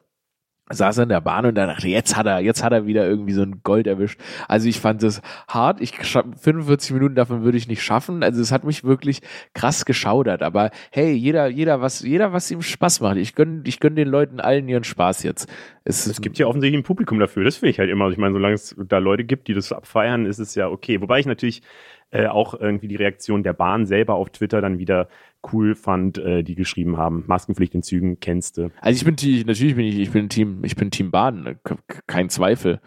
[0.68, 3.06] Saß er in der Bahn und dann dachte, jetzt hat er, jetzt hat er wieder
[3.06, 4.20] irgendwie so ein Gold erwischt.
[4.48, 5.80] Also ich fand das hart.
[5.80, 8.24] Ich 45 Minuten davon würde ich nicht schaffen.
[8.24, 9.20] Also es hat mich wirklich
[9.54, 10.42] krass geschaudert.
[10.42, 13.16] Aber hey, jeder, jeder was, jeder was ihm Spaß macht.
[13.16, 15.48] Ich gönn, ich gönn den Leuten allen ihren Spaß jetzt.
[15.84, 17.44] Es, es gibt ja offensichtlich ein Publikum dafür.
[17.44, 18.10] Das finde ich halt immer.
[18.10, 21.00] Ich meine, solange es da Leute gibt, die das abfeiern, ist es ja okay.
[21.00, 21.62] Wobei ich natürlich
[22.10, 25.08] äh, auch irgendwie die Reaktion der Bahn selber auf Twitter dann wieder
[25.52, 27.24] cool fand, äh, die geschrieben haben.
[27.26, 28.70] Maskenpflicht in Zügen kennst du.
[28.80, 31.58] Also ich bin die, natürlich bin ich, ich bin Team, ich bin Team Bahn, ne?
[32.06, 32.80] kein Zweifel.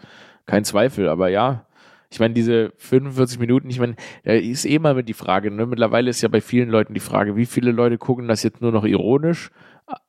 [0.46, 1.66] Kein Zweifel, aber ja.
[2.12, 3.94] Ich meine, diese 45 Minuten, ich meine,
[4.24, 5.64] da ist eh mal mit die Frage, ne?
[5.64, 8.72] Mittlerweile ist ja bei vielen Leuten die Frage, wie viele Leute gucken das jetzt nur
[8.72, 9.52] noch ironisch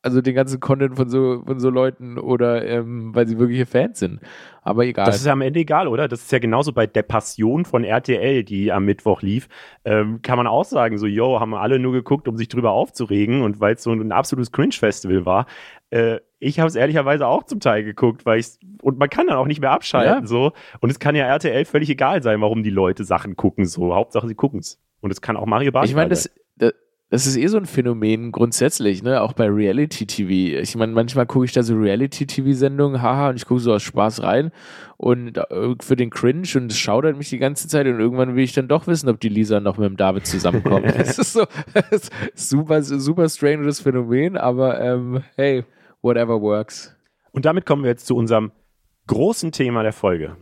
[0.01, 3.99] also den ganzen Content von so, von so Leuten oder ähm, weil sie wirkliche Fans
[3.99, 4.19] sind.
[4.61, 5.05] Aber egal.
[5.05, 6.07] Das ist ja am Ende egal, oder?
[6.07, 9.47] Das ist ja genauso bei der Passion von RTL, die am Mittwoch lief.
[9.85, 13.41] Ähm, kann man auch sagen, so, yo, haben alle nur geguckt, um sich drüber aufzuregen
[13.41, 15.45] und weil es so ein absolutes Cringe-Festival war.
[15.89, 19.37] Äh, ich habe es ehrlicherweise auch zum Teil geguckt, weil ich und man kann dann
[19.37, 20.27] auch nicht mehr abschalten, ja.
[20.27, 20.53] so.
[20.79, 23.93] Und es kann ja RTL völlig egal sein, warum die Leute Sachen gucken, so.
[23.93, 24.79] Hauptsache, sie gucken es.
[25.01, 26.73] Und es kann auch Mario Barth Ich meine, das, das
[27.11, 29.21] das ist eh so ein Phänomen grundsätzlich, ne?
[29.21, 30.61] Auch bei Reality TV.
[30.61, 33.83] Ich meine, manchmal gucke ich da so Reality TV-Sendungen, haha, und ich gucke so aus
[33.83, 34.51] Spaß rein
[34.95, 38.45] und äh, für den Cringe und es schaudert mich die ganze Zeit und irgendwann will
[38.45, 40.85] ich dann doch wissen, ob die Lisa noch mit dem David zusammenkommt.
[40.97, 41.91] das ist so das
[42.33, 45.65] ist super, super stranges Phänomen, aber ähm, hey,
[46.01, 46.95] whatever works.
[47.33, 48.53] Und damit kommen wir jetzt zu unserem
[49.07, 50.37] großen Thema der Folge.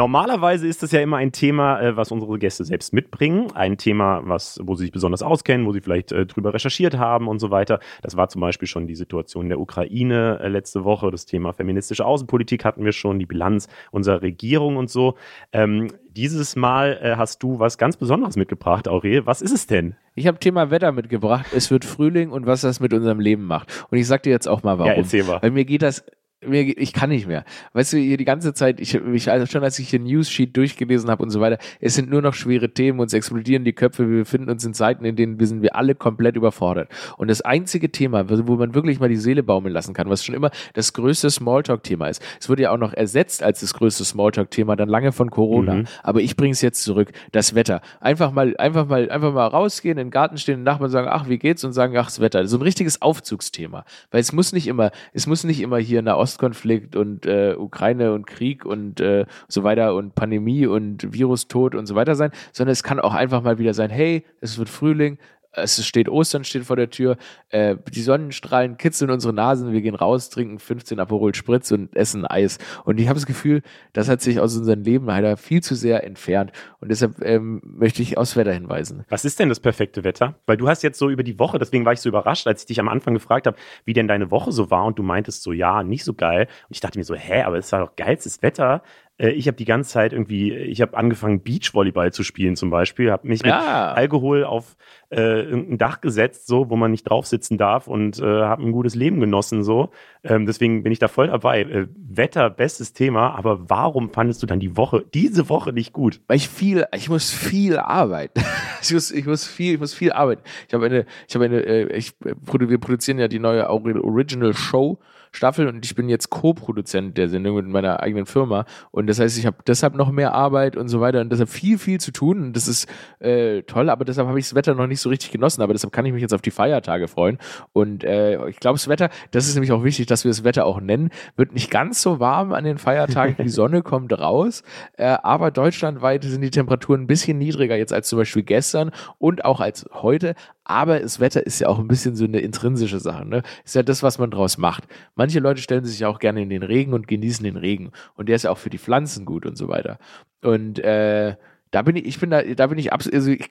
[0.00, 3.52] Normalerweise ist das ja immer ein Thema, äh, was unsere Gäste selbst mitbringen.
[3.52, 7.28] Ein Thema, was, wo sie sich besonders auskennen, wo sie vielleicht äh, drüber recherchiert haben
[7.28, 7.80] und so weiter.
[8.00, 11.10] Das war zum Beispiel schon die Situation der Ukraine äh, letzte Woche.
[11.10, 15.16] Das Thema feministische Außenpolitik hatten wir schon, die Bilanz unserer Regierung und so.
[15.52, 19.26] Ähm, dieses Mal äh, hast du was ganz Besonderes mitgebracht, Aurel.
[19.26, 19.96] Was ist es denn?
[20.14, 21.48] Ich habe Thema Wetter mitgebracht.
[21.54, 23.86] Es wird Frühling und was das mit unserem Leben macht.
[23.90, 24.92] Und ich sag dir jetzt auch mal warum.
[24.92, 25.42] Ja, erzähl mal.
[25.42, 26.06] Weil mir geht das
[26.44, 27.44] mir, ich kann nicht mehr.
[27.72, 31.10] Weißt du, hier die ganze Zeit, ich, ich also schon als ich hier News-Sheet durchgelesen
[31.10, 34.18] habe und so weiter, es sind nur noch schwere Themen, uns explodieren die Köpfe, wir
[34.20, 36.88] befinden uns in Zeiten, in denen wir sind wir alle komplett überfordert.
[37.18, 40.34] Und das einzige Thema, wo man wirklich mal die Seele baumeln lassen kann, was schon
[40.34, 44.76] immer das größte Smalltalk-Thema ist, es wurde ja auch noch ersetzt als das größte Smalltalk-Thema,
[44.76, 45.74] dann lange von Corona.
[45.74, 45.84] Mhm.
[46.02, 47.82] Aber ich bringe es jetzt zurück, das Wetter.
[48.00, 51.28] Einfach mal, einfach mal, einfach mal rausgehen, in den Garten stehen, den Nachbarn sagen, ach,
[51.28, 51.64] wie geht's?
[51.64, 52.46] Und sagen, ach, das Wetter.
[52.46, 53.84] So ein richtiges Aufzugsthema.
[54.10, 57.56] Weil es muss nicht immer, es muss nicht immer hier in der Ostkonflikt und äh,
[57.58, 62.30] Ukraine und Krieg und äh, so weiter und Pandemie und Virustod und so weiter sein,
[62.52, 65.18] sondern es kann auch einfach mal wieder sein, hey, es wird Frühling,
[65.52, 67.16] es steht Ostern steht vor der Tür,
[67.48, 72.24] äh, die Sonnenstrahlen kitzeln unsere Nasen, wir gehen raus, trinken 15 Aperol Spritz und essen
[72.24, 72.58] Eis.
[72.84, 76.04] Und ich habe das Gefühl, das hat sich aus unserem Leben leider viel zu sehr
[76.04, 76.52] entfernt.
[76.80, 79.04] Und deshalb ähm, möchte ich aufs Wetter hinweisen.
[79.08, 80.36] Was ist denn das perfekte Wetter?
[80.46, 82.66] Weil du hast jetzt so über die Woche, deswegen war ich so überrascht, als ich
[82.66, 85.52] dich am Anfang gefragt habe, wie denn deine Woche so war und du meintest so,
[85.52, 86.46] ja, nicht so geil.
[86.68, 88.82] Und ich dachte mir so, hä, aber es war doch geilstes Wetter.
[89.20, 93.10] Äh, ich habe die ganze Zeit irgendwie, ich habe angefangen Beachvolleyball zu spielen zum Beispiel,
[93.10, 93.92] habe mich mit ja.
[93.92, 94.76] Alkohol auf
[95.10, 98.72] äh, irgendein Dach gesetzt, so, wo man nicht drauf sitzen darf und äh, habe ein
[98.72, 99.90] gutes Leben genossen, so.
[100.24, 101.62] Ähm, deswegen bin ich da voll dabei.
[101.62, 106.20] Äh, Wetter, bestes Thema, aber warum fandest du dann die Woche, diese Woche nicht gut?
[106.26, 108.42] Weil ich viel, ich muss viel arbeiten.
[108.82, 110.42] ich muss, ich muss viel, ich muss viel arbeiten.
[110.68, 114.98] Ich habe eine, ich habe eine, äh, ich, wir produzieren ja die neue Original Show
[115.32, 118.64] Staffel und ich bin jetzt Co-Produzent der Sendung mit meiner eigenen Firma.
[118.90, 121.78] Und das heißt, ich habe deshalb noch mehr Arbeit und so weiter und deshalb viel,
[121.78, 122.42] viel zu tun.
[122.42, 122.88] Und das ist
[123.20, 125.92] äh, toll, aber deshalb habe ich das Wetter noch nicht so richtig genossen, aber deshalb
[125.92, 127.38] kann ich mich jetzt auf die Feiertage freuen.
[127.72, 130.66] Und äh, ich glaube, das Wetter, das ist nämlich auch wichtig, dass wir das Wetter
[130.66, 134.62] auch nennen, wird nicht ganz so warm an den Feiertagen, die Sonne kommt raus,
[134.96, 139.44] äh, aber deutschlandweit sind die Temperaturen ein bisschen niedriger jetzt als zum Beispiel gestern und
[139.44, 140.34] auch als heute,
[140.70, 143.26] aber das Wetter ist ja auch ein bisschen so eine intrinsische Sache.
[143.26, 143.42] Ne?
[143.64, 144.84] Ist ja das, was man draus macht.
[145.16, 147.90] Manche Leute stellen sich ja auch gerne in den Regen und genießen den Regen.
[148.14, 149.98] Und der ist ja auch für die Pflanzen gut und so weiter.
[150.42, 151.34] Und äh,
[151.70, 153.48] da bin ich, ich bin da, da bin ich absolut, also ich,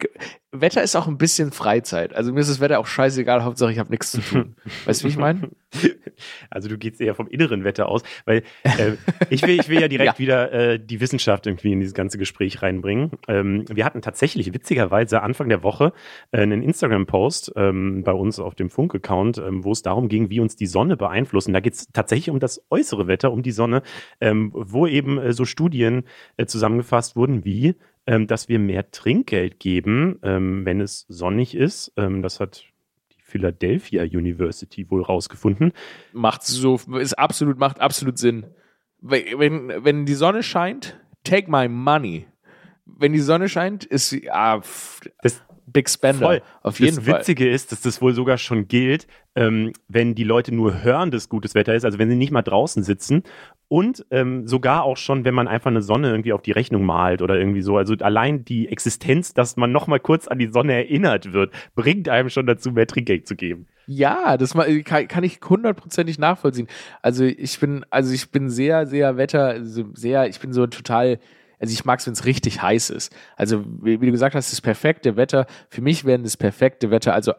[0.52, 2.14] Wetter ist auch ein bisschen Freizeit.
[2.14, 4.56] Also mir ist das Wetter auch scheißegal, Hauptsache ich habe nichts zu tun.
[4.86, 5.50] Weißt du, wie ich meine?
[6.50, 8.94] Also du gehst eher vom inneren Wetter aus, weil äh,
[9.30, 10.20] ich will, ich will ja direkt ja.
[10.20, 13.12] wieder äh, die Wissenschaft irgendwie in dieses ganze Gespräch reinbringen.
[13.30, 15.94] Ähm, wir hatten tatsächlich witzigerweise Anfang der Woche
[16.32, 20.42] äh, einen Instagram-Post ähm, bei uns auf dem Funk-Account, ähm, wo es darum ging, wie
[20.42, 21.48] uns die Sonne beeinflusst.
[21.48, 23.82] Und da geht es tatsächlich um das äußere Wetter, um die Sonne,
[24.20, 26.04] ähm, wo eben äh, so Studien
[26.36, 27.76] äh, zusammengefasst wurden, wie
[28.10, 31.94] ähm, dass wir mehr Trinkgeld geben, ähm, wenn es sonnig ist.
[31.96, 32.66] Ähm, das hat
[33.12, 35.74] die Philadelphia University wohl rausgefunden.
[36.12, 38.48] Macht so, ist absolut, macht absolut Sinn.
[39.00, 42.26] Wenn, wenn die Sonne scheint, take my money.
[42.84, 44.60] Wenn die Sonne scheint, ist ah,
[45.22, 46.26] das, Big Spender.
[46.26, 46.42] Voll.
[46.62, 47.14] Auf jeden das Fall.
[47.14, 51.12] Das Witzige ist, dass das wohl sogar schon gilt, ähm, wenn die Leute nur hören,
[51.12, 53.24] dass gutes Wetter ist, also wenn sie nicht mal draußen sitzen
[53.68, 57.22] und ähm, sogar auch schon, wenn man einfach eine Sonne irgendwie auf die Rechnung malt
[57.22, 57.78] oder irgendwie so.
[57.78, 62.10] Also allein die Existenz, dass man noch mal kurz an die Sonne erinnert wird, bringt
[62.10, 63.68] einem schon dazu, mehr Trinkgeld zu geben.
[63.86, 66.68] Ja, das kann, kann ich hundertprozentig nachvollziehen.
[67.02, 71.20] Also ich bin, also ich bin sehr, sehr Wetter, also sehr, ich bin so total
[71.60, 73.16] also ich mag es, wenn es richtig heiß ist.
[73.36, 75.46] Also wie, wie, du gesagt hast, das perfekte Wetter.
[75.70, 77.34] Für mich wäre das perfekte Wetter, also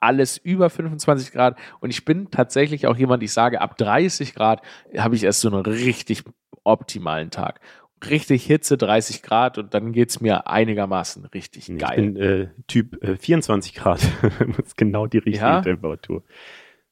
[0.00, 1.56] alles über 25 Grad.
[1.80, 4.62] Und ich bin tatsächlich auch jemand, ich sage, ab 30 Grad
[4.96, 6.24] habe ich erst so einen richtig
[6.64, 7.60] optimalen Tag.
[8.08, 11.90] Richtig Hitze, 30 Grad und dann geht es mir einigermaßen richtig geil.
[11.90, 14.00] Ich bin äh, Typ äh, 24 Grad.
[14.56, 15.62] das ist genau die richtige ja?
[15.62, 16.24] Temperatur.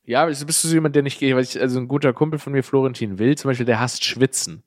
[0.05, 3.19] Ja, bist du so jemand, der nicht geht, also ein guter Kumpel von mir, Florentin
[3.19, 4.63] Will, zum Beispiel, der hasst Schwitzen.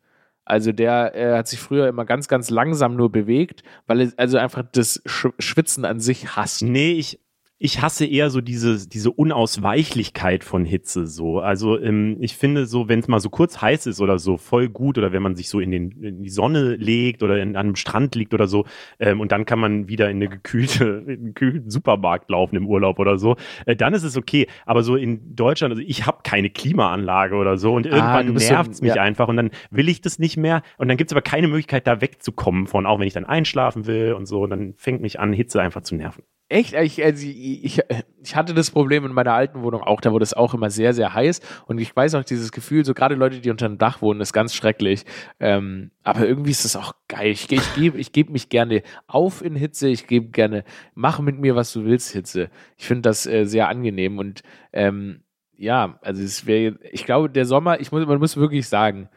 [0.45, 4.37] Also der äh, hat sich früher immer ganz, ganz langsam nur bewegt, weil er also
[4.37, 6.63] einfach das Sch Schwitzen an sich hasst.
[6.63, 7.19] Nee, ich,
[7.64, 11.39] ich hasse eher so diese, diese Unausweichlichkeit von Hitze so.
[11.39, 14.68] Also ähm, ich finde so, wenn es mal so kurz heiß ist oder so, voll
[14.68, 17.68] gut oder wenn man sich so in, den, in die Sonne legt oder in, an
[17.68, 18.66] einem Strand liegt oder so
[18.99, 22.68] ähm, und dann kann man wieder in eine gekühlte, in einen gekühlten Supermarkt laufen im
[22.68, 24.47] Urlaub oder so, äh, dann ist es okay.
[24.66, 28.74] Aber so in Deutschland, also ich habe keine Klimaanlage oder so und irgendwann ah, nervt
[28.74, 29.01] es mich ja.
[29.01, 31.88] einfach und dann will ich das nicht mehr und dann gibt es aber keine Möglichkeit,
[31.88, 35.22] da wegzukommen von, auch wenn ich dann einschlafen will und so, und dann fängt mich
[35.22, 36.24] an, Hitze einfach zu nerven.
[36.53, 36.73] Echt?
[36.73, 37.81] Ich, also ich,
[38.21, 40.93] ich hatte das Problem in meiner alten Wohnung auch, da wurde es auch immer sehr,
[40.93, 41.41] sehr heiß.
[41.65, 44.33] Und ich weiß auch dieses Gefühl, so gerade Leute, die unter einem Dach wohnen, ist
[44.33, 45.03] ganz schrecklich.
[45.39, 47.31] Ähm, aber irgendwie ist das auch geil.
[47.31, 51.39] Ich, ich gebe ich geb mich gerne auf in Hitze, ich gebe gerne, mach mit
[51.39, 52.51] mir, was du willst, Hitze.
[52.77, 54.19] Ich finde das äh, sehr angenehm.
[54.19, 54.43] Und
[54.73, 55.23] ähm,
[55.57, 59.09] ja, also es wäre, ich glaube, der Sommer, ich muss, man muss wirklich sagen,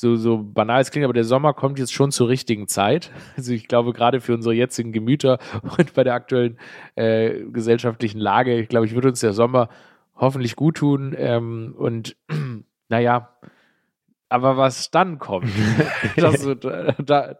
[0.00, 3.10] so, so banal es klingt, aber der Sommer kommt jetzt schon zur richtigen Zeit.
[3.36, 5.38] Also ich glaube, gerade für unsere jetzigen Gemüter
[5.78, 6.58] und bei der aktuellen
[6.94, 9.68] äh, gesellschaftlichen Lage, ich glaube, ich würde uns der Sommer
[10.16, 11.14] hoffentlich gut tun.
[11.16, 12.16] Ähm, und
[12.88, 13.30] naja,
[14.30, 15.50] Aber was dann kommt,
[16.16, 17.36] das, da, da,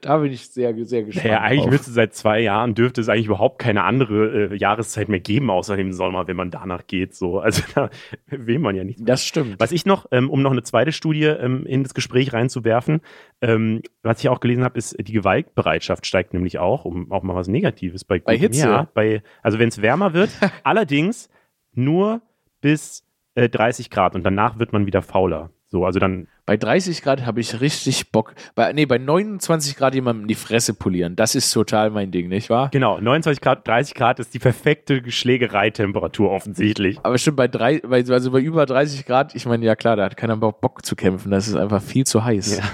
[0.00, 1.26] da, bin ich sehr, sehr gespannt.
[1.26, 1.70] Ja, eigentlich drauf.
[1.70, 5.76] müsste seit zwei Jahren dürfte es eigentlich überhaupt keine andere äh, Jahreszeit mehr geben, außer
[5.76, 7.14] dem Sommer, wenn man danach geht.
[7.14, 7.40] So.
[7.50, 7.90] Also da
[8.28, 9.00] will man ja nicht.
[9.02, 9.56] Das stimmt.
[9.58, 13.00] Was ich noch, ähm, um noch eine zweite Studie ähm, in das Gespräch reinzuwerfen,
[13.40, 17.34] ähm, was ich auch gelesen habe, ist, die Gewaltbereitschaft steigt nämlich auch, um auch mal
[17.34, 18.60] was Negatives bei, bei Hitze.
[18.60, 20.30] Ja, bei, also wenn es wärmer wird,
[20.62, 21.28] allerdings
[21.72, 22.22] nur
[22.60, 25.50] bis äh, 30 Grad und danach wird man wieder fauler.
[25.70, 26.26] So, also dann.
[26.46, 28.34] Bei 30 Grad habe ich richtig Bock.
[28.56, 31.14] Bei, nee, bei 29 Grad jemandem die Fresse polieren.
[31.14, 32.70] Das ist total mein Ding, nicht wahr?
[32.72, 36.98] Genau, 29 Grad, 30 Grad ist die perfekte Schlägereitemperatur offensichtlich.
[37.04, 40.04] Aber stimmt, bei, drei, bei, also bei über 30 Grad, ich meine, ja klar, da
[40.06, 41.30] hat keiner Bock zu kämpfen.
[41.30, 42.58] Das ist einfach viel zu heiß.
[42.58, 42.64] Ja.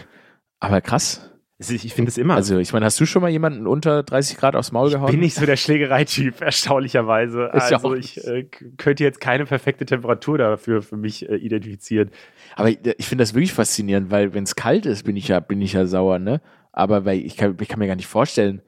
[0.58, 1.30] Aber krass.
[1.58, 2.34] Ich finde es immer.
[2.34, 5.08] Also, ich meine, hast du schon mal jemanden unter 30 Grad aufs Maul gehauen?
[5.08, 7.50] Ich bin nicht so der Schlägereityp, erstaunlicherweise.
[7.54, 8.44] Ist also, ich äh,
[8.76, 12.10] könnte jetzt keine perfekte Temperatur dafür für mich äh, identifizieren.
[12.56, 15.40] Aber ich, ich finde das wirklich faszinierend, weil wenn es kalt ist, bin ich ja,
[15.40, 16.42] bin ich ja sauer, ne?
[16.72, 18.60] Aber weil ich kann, ich kann mir gar nicht vorstellen,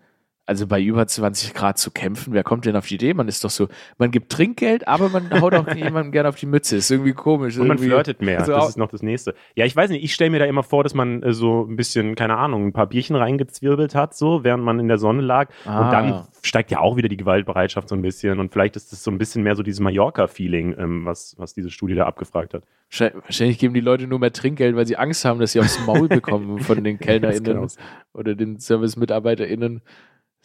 [0.48, 3.12] also bei über 20 Grad zu kämpfen, wer kommt denn auf die Idee?
[3.12, 3.68] Man ist doch so,
[3.98, 6.76] man gibt Trinkgeld, aber man haut auch jemandem gerne auf die Mütze.
[6.76, 7.58] Ist irgendwie komisch.
[7.58, 8.38] Und man flirtet mehr.
[8.38, 9.34] Also das ist noch das nächste.
[9.56, 11.76] Ja, ich weiß nicht, ich stelle mir da immer vor, dass man äh, so ein
[11.76, 15.50] bisschen, keine Ahnung, ein paar Bierchen reingezwirbelt hat, so, während man in der Sonne lag.
[15.66, 15.84] Ah.
[15.84, 18.40] Und dann steigt ja auch wieder die Gewaltbereitschaft so ein bisschen.
[18.40, 21.68] Und vielleicht ist das so ein bisschen mehr so dieses Mallorca-Feeling, ähm, was, was diese
[21.70, 22.62] Studie da abgefragt hat.
[22.90, 26.08] Wahrscheinlich geben die Leute nur mehr Trinkgeld, weil sie Angst haben, dass sie aufs Maul
[26.08, 27.66] bekommen von den KellnerInnen genau.
[28.14, 29.82] oder den ServicemitarbeiterInnen.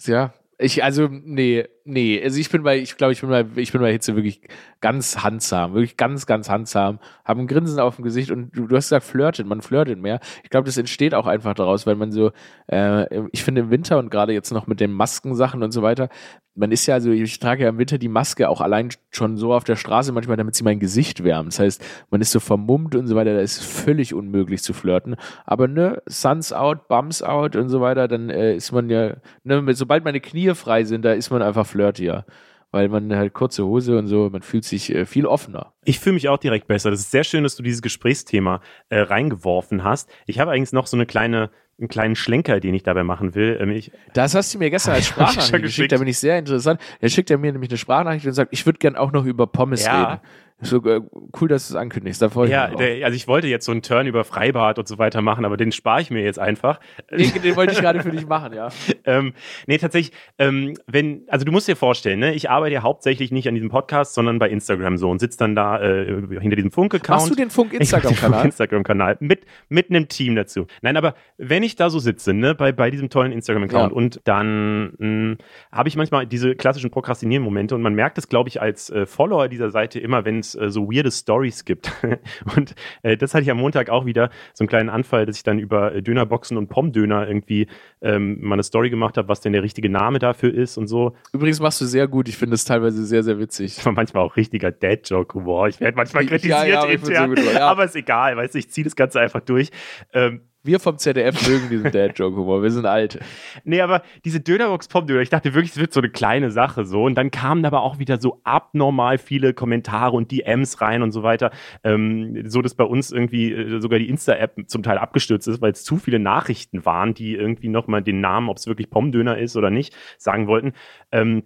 [0.07, 2.21] Ja, ich, also, nee, nee.
[2.23, 4.41] Also ich bin bei, ich glaube, ich bin bei, ich bin bei Hitze wirklich
[4.81, 8.75] ganz handsam, wirklich ganz, ganz handsam, haben ein Grinsen auf dem Gesicht und du, du
[8.75, 10.19] hast gesagt, flirtet, man flirtet mehr.
[10.43, 12.31] Ich glaube, das entsteht auch einfach daraus, weil man so,
[12.67, 16.09] äh, ich finde im Winter und gerade jetzt noch mit den Maskensachen und so weiter,
[16.55, 19.53] man ist ja, also ich trage ja im Winter die Maske auch allein schon so
[19.53, 21.47] auf der Straße manchmal, damit sie mein Gesicht wärmt.
[21.47, 25.15] Das heißt, man ist so vermummt und so weiter, da ist völlig unmöglich zu flirten.
[25.45, 29.73] Aber ne, Suns out, Bums out und so weiter, dann äh, ist man ja, ne,
[29.73, 32.25] sobald meine Knie frei sind, da ist man einfach flirtier
[32.73, 35.73] weil man halt kurze Hose und so, man fühlt sich äh, viel offener.
[35.85, 36.89] Ich fühle mich auch direkt besser.
[36.89, 40.09] Das ist sehr schön, dass du dieses Gesprächsthema äh, reingeworfen hast.
[40.25, 43.57] Ich habe eigentlich noch so eine kleine einen kleinen Schlenker, den ich dabei machen will.
[43.59, 46.79] Ähm, ich, das hast du mir gestern als Sprachnachricht geschickt, da bin ich sehr interessant.
[46.99, 49.47] Er schickt er mir nämlich eine Sprachnachricht und sagt, ich würde gern auch noch über
[49.47, 50.03] Pommes ja.
[50.03, 50.21] reden.
[50.61, 51.01] So äh,
[51.39, 52.21] cool, dass du es ankündigst.
[52.21, 55.21] Da ja, der, also ich wollte jetzt so einen Turn über Freibad und so weiter
[55.21, 56.79] machen, aber den spare ich mir jetzt einfach.
[57.11, 58.69] Den, den wollte ich gerade für dich machen, ja.
[59.05, 59.33] ähm,
[59.67, 63.47] nee, tatsächlich, ähm, wenn, also du musst dir vorstellen, ne, ich arbeite ja hauptsächlich nicht
[63.47, 66.05] an diesem Podcast, sondern bei Instagram so und sitze dann da äh,
[66.39, 67.19] hinter diesem Funk-Account.
[67.19, 68.31] Machst du den Funk-Instagram-Kanal?
[68.41, 70.67] Funk Instagram-Kanal mit, mit einem Team dazu.
[70.81, 73.97] Nein, aber wenn ich da so sitze, ne, bei, bei diesem tollen Instagram-Account ja.
[73.97, 75.37] und dann hm,
[75.71, 79.47] habe ich manchmal diese klassischen Prokrastinieren-Momente und man merkt es, glaube ich, als äh, Follower
[79.47, 81.91] dieser Seite immer, wenn es äh, so weirde Stories gibt.
[82.55, 85.43] und äh, das hatte ich am Montag auch wieder, so einen kleinen Anfall, dass ich
[85.43, 87.67] dann über äh, Dönerboxen und Pommdöner irgendwie
[88.01, 91.15] ähm, mal eine Story gemacht habe, was denn der richtige Name dafür ist und so.
[91.31, 93.75] Übrigens machst du sehr gut, ich finde es teilweise sehr, sehr witzig.
[93.75, 95.67] Das war manchmal auch richtiger Dad-Joke-Humor.
[95.69, 97.67] Ich werde manchmal kritisiert ja, ja, intern, so ja.
[97.67, 99.69] aber ist egal, weißt du, ich ziehe das Ganze einfach durch.
[100.13, 102.63] Ähm, wir vom ZDF mögen diesen Dad-Joke-Humor.
[102.63, 103.19] Wir sind alt.
[103.63, 107.03] Nee, aber diese Dönerbox Pop-Döner, ich dachte wirklich, es wird so eine kleine Sache so.
[107.03, 111.23] Und dann kamen aber auch wieder so abnormal viele Kommentare und DMs rein und so
[111.23, 111.51] weiter.
[111.83, 115.71] Ähm, so, dass bei uns irgendwie äh, sogar die Insta-App zum Teil abgestürzt ist, weil
[115.71, 119.55] es zu viele Nachrichten waren, die irgendwie nochmal den Namen, ob es wirklich Pommdöner ist
[119.57, 120.73] oder nicht, sagen wollten.
[121.11, 121.43] Ähm,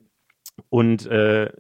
[0.70, 1.52] und äh,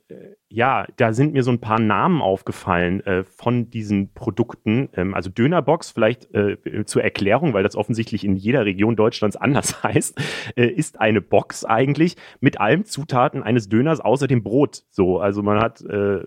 [0.50, 4.90] ja, da sind mir so ein paar Namen aufgefallen äh, von diesen Produkten.
[4.94, 9.84] Ähm, also Dönerbox, vielleicht äh, zur Erklärung, weil das offensichtlich in jeder Region Deutschlands anders
[9.84, 10.20] heißt,
[10.56, 14.84] äh, ist eine Box eigentlich mit allen Zutaten eines Döners außer dem Brot.
[14.90, 16.24] So, also man hat äh,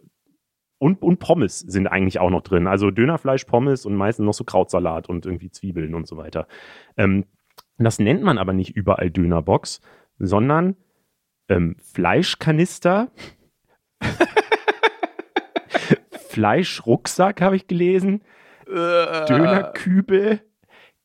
[0.78, 2.66] und, und Pommes sind eigentlich auch noch drin.
[2.66, 6.46] Also Dönerfleisch, Pommes und meistens noch so Krautsalat und irgendwie Zwiebeln und so weiter.
[6.96, 7.26] Ähm,
[7.78, 9.80] das nennt man aber nicht überall Dönerbox,
[10.18, 10.76] sondern
[11.48, 13.10] ähm, Fleischkanister,
[16.28, 18.22] Fleischrucksack habe ich gelesen.
[18.66, 20.40] Dönerkübel,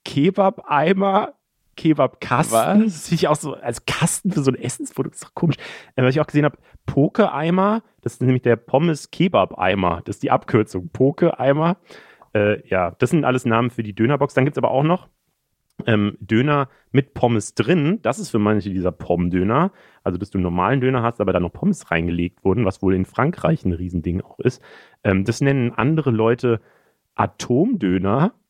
[0.03, 1.33] Kebab-Eimer,
[1.75, 2.83] Kebab-Kasten.
[2.83, 5.57] Das finde ich auch so als Kasten für so ein Essensprodukt, ist doch komisch.
[5.95, 10.01] Äh, was ich auch gesehen habe, Poke-Eimer, das ist nämlich der Pommes-Kebab-Eimer.
[10.05, 10.89] Das ist die Abkürzung.
[10.89, 11.77] Poke-Eimer.
[12.33, 14.33] Äh, ja, das sind alles Namen für die Dönerbox.
[14.33, 15.09] Dann gibt es aber auch noch
[15.85, 17.99] ähm, Döner mit Pommes drin.
[18.01, 19.71] Das ist für manche dieser Pommdöner.
[20.03, 22.95] Also, dass du einen normalen Döner hast, aber da noch Pommes reingelegt wurden, was wohl
[22.95, 24.61] in Frankreich ein Riesending auch ist.
[25.03, 26.61] Ähm, das nennen andere Leute
[27.15, 28.33] Atomdöner.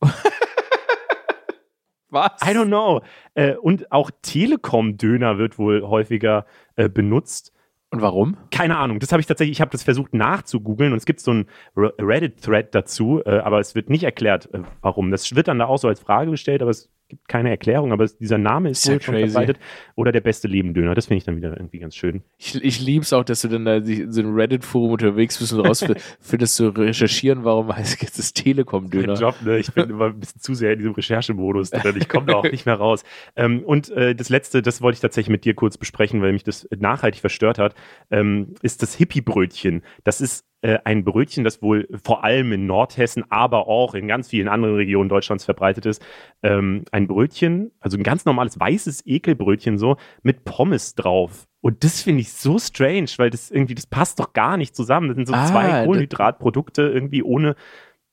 [2.10, 2.32] was?
[2.42, 3.02] I don't know.
[3.34, 6.46] Äh, und auch Telekom-Döner wird wohl häufiger
[6.76, 7.52] äh, benutzt.
[7.90, 8.36] Und warum?
[8.50, 8.98] Keine Ahnung.
[8.98, 11.46] Das habe ich tatsächlich, ich habe das versucht nachzugoogeln und es gibt so einen
[11.76, 15.10] Reddit-Thread dazu, äh, aber es wird nicht erklärt, äh, warum.
[15.10, 18.06] Das wird dann da auch so als Frage gestellt, aber es gibt keine Erklärung, aber
[18.06, 19.58] dieser Name ist, ist wohl schon verbreitet.
[19.94, 20.94] Oder der beste Lebendöner.
[20.94, 22.22] Das finde ich dann wieder irgendwie ganz schön.
[22.38, 25.52] Ich, ich liebe es auch, dass du dann da in so einem Reddit-Forum unterwegs bist
[25.52, 26.06] und rausfindest
[26.56, 29.14] zu recherchieren, warum heißt jetzt das Telekom-Döner.
[29.14, 29.58] Job, ne?
[29.58, 31.96] Ich bin immer ein bisschen zu sehr in diesem Recherchemodus drin.
[31.98, 33.04] Ich komme da auch nicht mehr raus.
[33.36, 36.44] Ähm, und äh, das letzte, das wollte ich tatsächlich mit dir kurz besprechen, weil mich
[36.44, 37.74] das nachhaltig verstört hat,
[38.10, 39.82] ähm, ist das Hippie-Brötchen.
[40.04, 44.28] Das ist äh, ein Brötchen, das wohl vor allem in Nordhessen, aber auch in ganz
[44.28, 46.04] vielen anderen Regionen Deutschlands verbreitet ist.
[46.42, 51.46] Ähm, ein Brötchen, also ein ganz normales weißes Ekelbrötchen so mit Pommes drauf.
[51.60, 55.08] Und das finde ich so strange, weil das irgendwie, das passt doch gar nicht zusammen.
[55.08, 57.54] Das sind so ah, zwei Kohlenhydratprodukte irgendwie ohne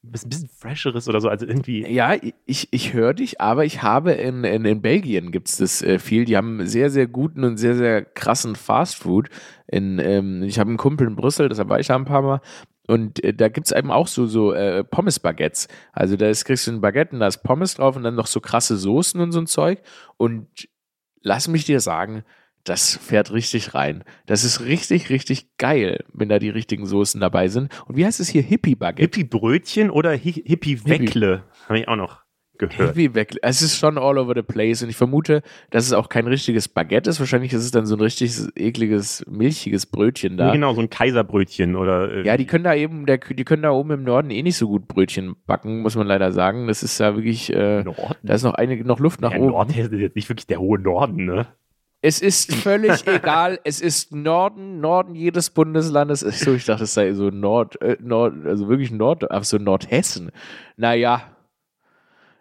[0.04, 1.90] ein bisschen fresheres oder so, also irgendwie.
[1.90, 5.82] Ja, ich, ich höre dich, aber ich habe in, in, in Belgien gibt es das
[5.82, 6.26] äh, viel.
[6.26, 9.30] Die haben sehr, sehr guten und sehr, sehr krassen Fastfood.
[9.68, 12.42] In, ähm, ich habe einen Kumpel in Brüssel, deshalb war ich da ein paar Mal.
[12.88, 15.70] Und äh, da gibt es eben auch so, so äh, Pommes-Baguettes.
[15.94, 18.28] Also da ist, kriegst du ein Baguette und da ist Pommes drauf und dann noch
[18.28, 19.82] so krasse Soßen und so ein Zeug.
[20.18, 20.68] Und
[21.22, 22.26] lass mich dir sagen,
[22.64, 24.04] das fährt richtig rein.
[24.26, 27.70] Das ist richtig, richtig geil, wenn da die richtigen Soßen dabei sind.
[27.86, 28.42] Und wie heißt es hier?
[28.42, 29.02] Hippie-Baguette?
[29.02, 31.36] Hippie-Brötchen oder Hippie-Weckle?
[31.36, 31.68] Hippie.
[31.68, 32.24] Habe ich auch noch
[32.58, 32.96] gehört.
[32.96, 33.40] Hippie-Weckle.
[33.42, 34.82] Es ist schon all over the place.
[34.82, 35.42] Und ich vermute,
[35.72, 37.20] dass es auch kein richtiges Baguette ist.
[37.20, 40.52] Wahrscheinlich ist es dann so ein richtiges, ekliges, milchiges Brötchen da.
[40.52, 42.12] Genau, so ein Kaiserbrötchen oder.
[42.12, 44.58] Äh ja, die können da eben, der, die können da oben im Norden eh nicht
[44.58, 46.68] so gut Brötchen backen, muss man leider sagen.
[46.68, 48.16] Das ist ja wirklich, äh, Norden?
[48.24, 49.52] da ist noch einige, noch Luft nach ja, oben.
[49.52, 51.48] Nordhessen ist jetzt nicht wirklich der hohe Norden, ne?
[52.04, 53.60] Es ist völlig egal.
[53.64, 56.20] Es ist Norden, Norden jedes Bundeslandes.
[56.20, 60.30] So, ich dachte, es sei so Nord, äh, Nord, also wirklich Nord, aber so Nordhessen.
[60.76, 61.24] Naja.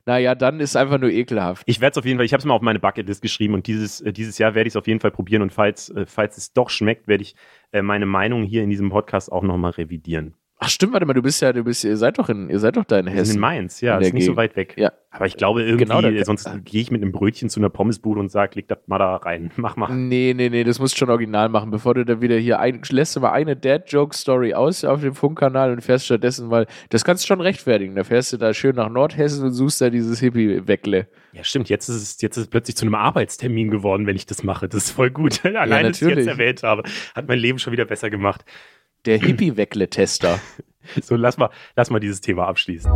[0.04, 1.62] Naja, dann ist es einfach nur ekelhaft.
[1.66, 3.68] Ich werde es auf jeden Fall, ich habe es mal auf meine Bucketlist geschrieben und
[3.68, 6.36] dieses, äh, dieses Jahr werde ich es auf jeden Fall probieren und falls, äh, falls
[6.36, 7.36] es doch schmeckt, werde ich
[7.70, 10.34] äh, meine Meinung hier in diesem Podcast auch nochmal revidieren.
[10.64, 12.76] Ach stimmt, warte mal, du bist ja, du bist, ihr seid doch in, ihr seid
[12.76, 13.34] doch da in Hessen.
[13.34, 14.74] in Mainz, ja, ist nicht so weit weg.
[14.76, 14.92] Ja.
[15.10, 18.20] Aber ich glaube irgendwie, genau, da, sonst gehe ich mit einem Brötchen zu einer Pommesbude
[18.20, 19.92] und sag, leg das mal da rein, mach mal.
[19.92, 22.80] Nee, nee, nee, das musst du schon original machen, bevor du da wieder hier ein,
[22.90, 27.24] lässt du mal eine Dad-Joke-Story aus auf dem Funkkanal und fährst stattdessen mal, das kannst
[27.24, 31.08] du schon rechtfertigen, da fährst du da schön nach Nordhessen und suchst da dieses Hippie-Weckle.
[31.32, 34.26] Ja, stimmt, jetzt ist es, jetzt ist es plötzlich zu einem Arbeitstermin geworden, wenn ich
[34.26, 35.44] das mache, das ist voll gut.
[35.44, 36.84] Allein, ja, dass ich jetzt erwähnt habe,
[37.16, 38.44] hat mein Leben schon wieder besser gemacht.
[39.05, 40.38] Der Hippie-Weckle-Tester.
[41.00, 42.90] So, lass mal, lass mal dieses Thema abschließen.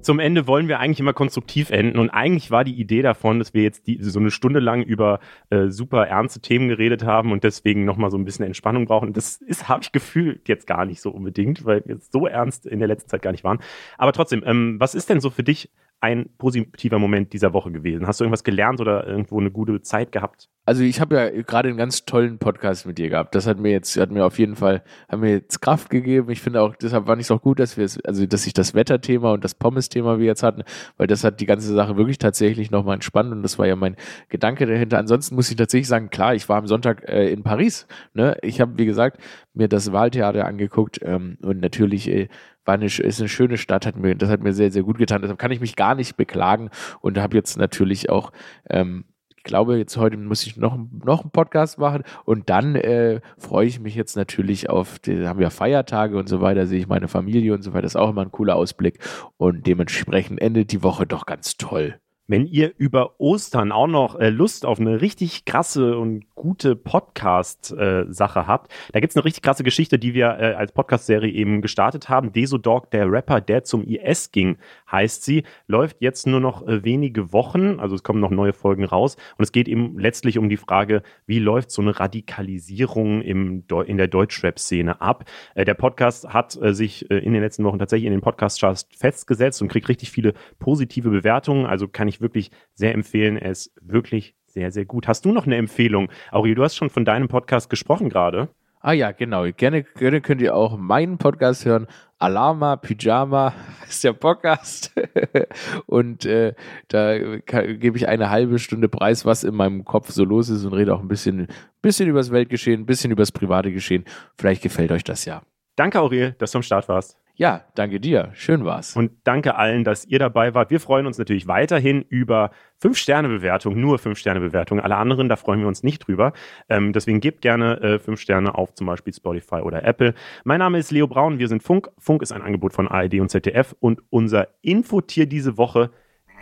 [0.00, 3.52] Zum Ende wollen wir eigentlich immer konstruktiv enden und eigentlich war die Idee davon, dass
[3.52, 5.18] wir jetzt die, so eine Stunde lang über
[5.50, 9.12] äh, super ernste Themen geredet haben und deswegen nochmal so ein bisschen Entspannung brauchen.
[9.12, 12.78] Das ist, habe ich gefühlt jetzt gar nicht so unbedingt, weil wir so ernst in
[12.78, 13.58] der letzten Zeit gar nicht waren.
[13.98, 15.70] Aber trotzdem, ähm, was ist denn so für dich
[16.00, 18.06] ein positiver Moment dieser Woche gewesen?
[18.06, 20.48] Hast du irgendwas gelernt oder irgendwo eine gute Zeit gehabt?
[20.64, 23.34] Also ich habe ja gerade einen ganz tollen Podcast mit dir gehabt.
[23.34, 26.30] Das hat mir jetzt, hat mir auf jeden Fall, hat mir jetzt Kraft gegeben.
[26.30, 29.32] Ich finde auch, deshalb war es auch gut, dass wir also dass ich das Wetterthema
[29.32, 29.54] und das
[29.88, 30.62] Pommes-Thema wir jetzt hatten,
[30.96, 33.96] weil das hat die ganze Sache wirklich tatsächlich nochmal entspannt und das war ja mein
[34.28, 34.98] Gedanke dahinter.
[34.98, 37.86] Ansonsten muss ich tatsächlich sagen, klar, ich war am Sonntag äh, in Paris.
[38.14, 38.36] Ne?
[38.42, 39.20] Ich habe, wie gesagt,
[39.54, 42.28] mir das Wahltheater angeguckt ähm, und natürlich äh,
[42.64, 45.22] war eine, ist eine schöne Stadt, hat mir, das hat mir sehr, sehr gut getan.
[45.22, 46.70] Deshalb kann ich mich gar nicht beklagen
[47.00, 48.32] und habe jetzt natürlich auch,
[48.68, 49.04] ähm,
[49.42, 53.80] glaube, jetzt heute muss ich noch, noch einen Podcast machen und dann äh, freue ich
[53.80, 57.54] mich jetzt natürlich auf, die, haben wir Feiertage und so weiter, sehe ich meine Familie
[57.54, 58.98] und so weiter, das ist auch immer ein cooler Ausblick
[59.36, 61.98] und dementsprechend endet die Woche doch ganz toll.
[62.30, 68.40] Wenn ihr über Ostern auch noch äh, Lust auf eine richtig krasse und gute Podcast-Sache
[68.40, 72.10] äh, habt, da gibt's eine richtig krasse Geschichte, die wir äh, als Podcast-Serie eben gestartet
[72.10, 72.34] haben.
[72.34, 74.58] Desodog, der Rapper, der zum IS ging,
[74.90, 78.84] heißt sie, läuft jetzt nur noch äh, wenige Wochen, also es kommen noch neue Folgen
[78.84, 83.64] raus und es geht eben letztlich um die Frage, wie läuft so eine Radikalisierung im
[83.86, 85.24] in der Deutschrap-Szene ab.
[85.54, 89.62] Äh, der Podcast hat äh, sich in den letzten Wochen tatsächlich in den Podcast-Charts festgesetzt
[89.62, 93.36] und kriegt richtig viele positive Bewertungen, also kann ich ich wirklich sehr empfehlen.
[93.36, 95.08] Ist wirklich sehr, sehr gut.
[95.08, 96.10] Hast du noch eine Empfehlung?
[96.30, 98.48] Aurel, du hast schon von deinem Podcast gesprochen gerade.
[98.88, 99.44] Ah ja, genau.
[99.54, 101.88] Gerne, gerne könnt ihr auch meinen Podcast hören.
[102.18, 103.52] Alama Pyjama
[103.86, 104.94] ist der Podcast.
[105.86, 106.54] und äh,
[106.88, 110.72] da gebe ich eine halbe Stunde Preis, was in meinem Kopf so los ist und
[110.72, 111.48] rede auch ein bisschen,
[111.82, 114.06] bisschen über das Weltgeschehen, ein bisschen über das private Geschehen.
[114.38, 115.42] Vielleicht gefällt euch das ja.
[115.76, 117.18] Danke, Aurel, dass du am Start warst.
[117.38, 118.30] Ja, danke dir.
[118.34, 118.96] Schön war's.
[118.96, 120.70] Und danke allen, dass ihr dabei wart.
[120.70, 122.50] Wir freuen uns natürlich weiterhin über
[122.82, 124.80] 5-Sterne-Bewertung, nur 5-Sterne-Bewertung.
[124.80, 126.32] Alle anderen, da freuen wir uns nicht drüber.
[126.68, 130.14] Ähm, deswegen gebt gerne äh, 5 Sterne auf zum Beispiel Spotify oder Apple.
[130.42, 131.88] Mein Name ist Leo Braun, wir sind Funk.
[131.96, 135.90] Funk ist ein Angebot von ARD und ZDF und unser Infotier diese Woche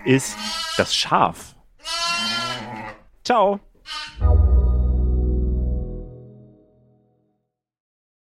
[0.07, 0.39] ist
[0.79, 1.57] das Schaf.
[3.23, 3.61] Ciao.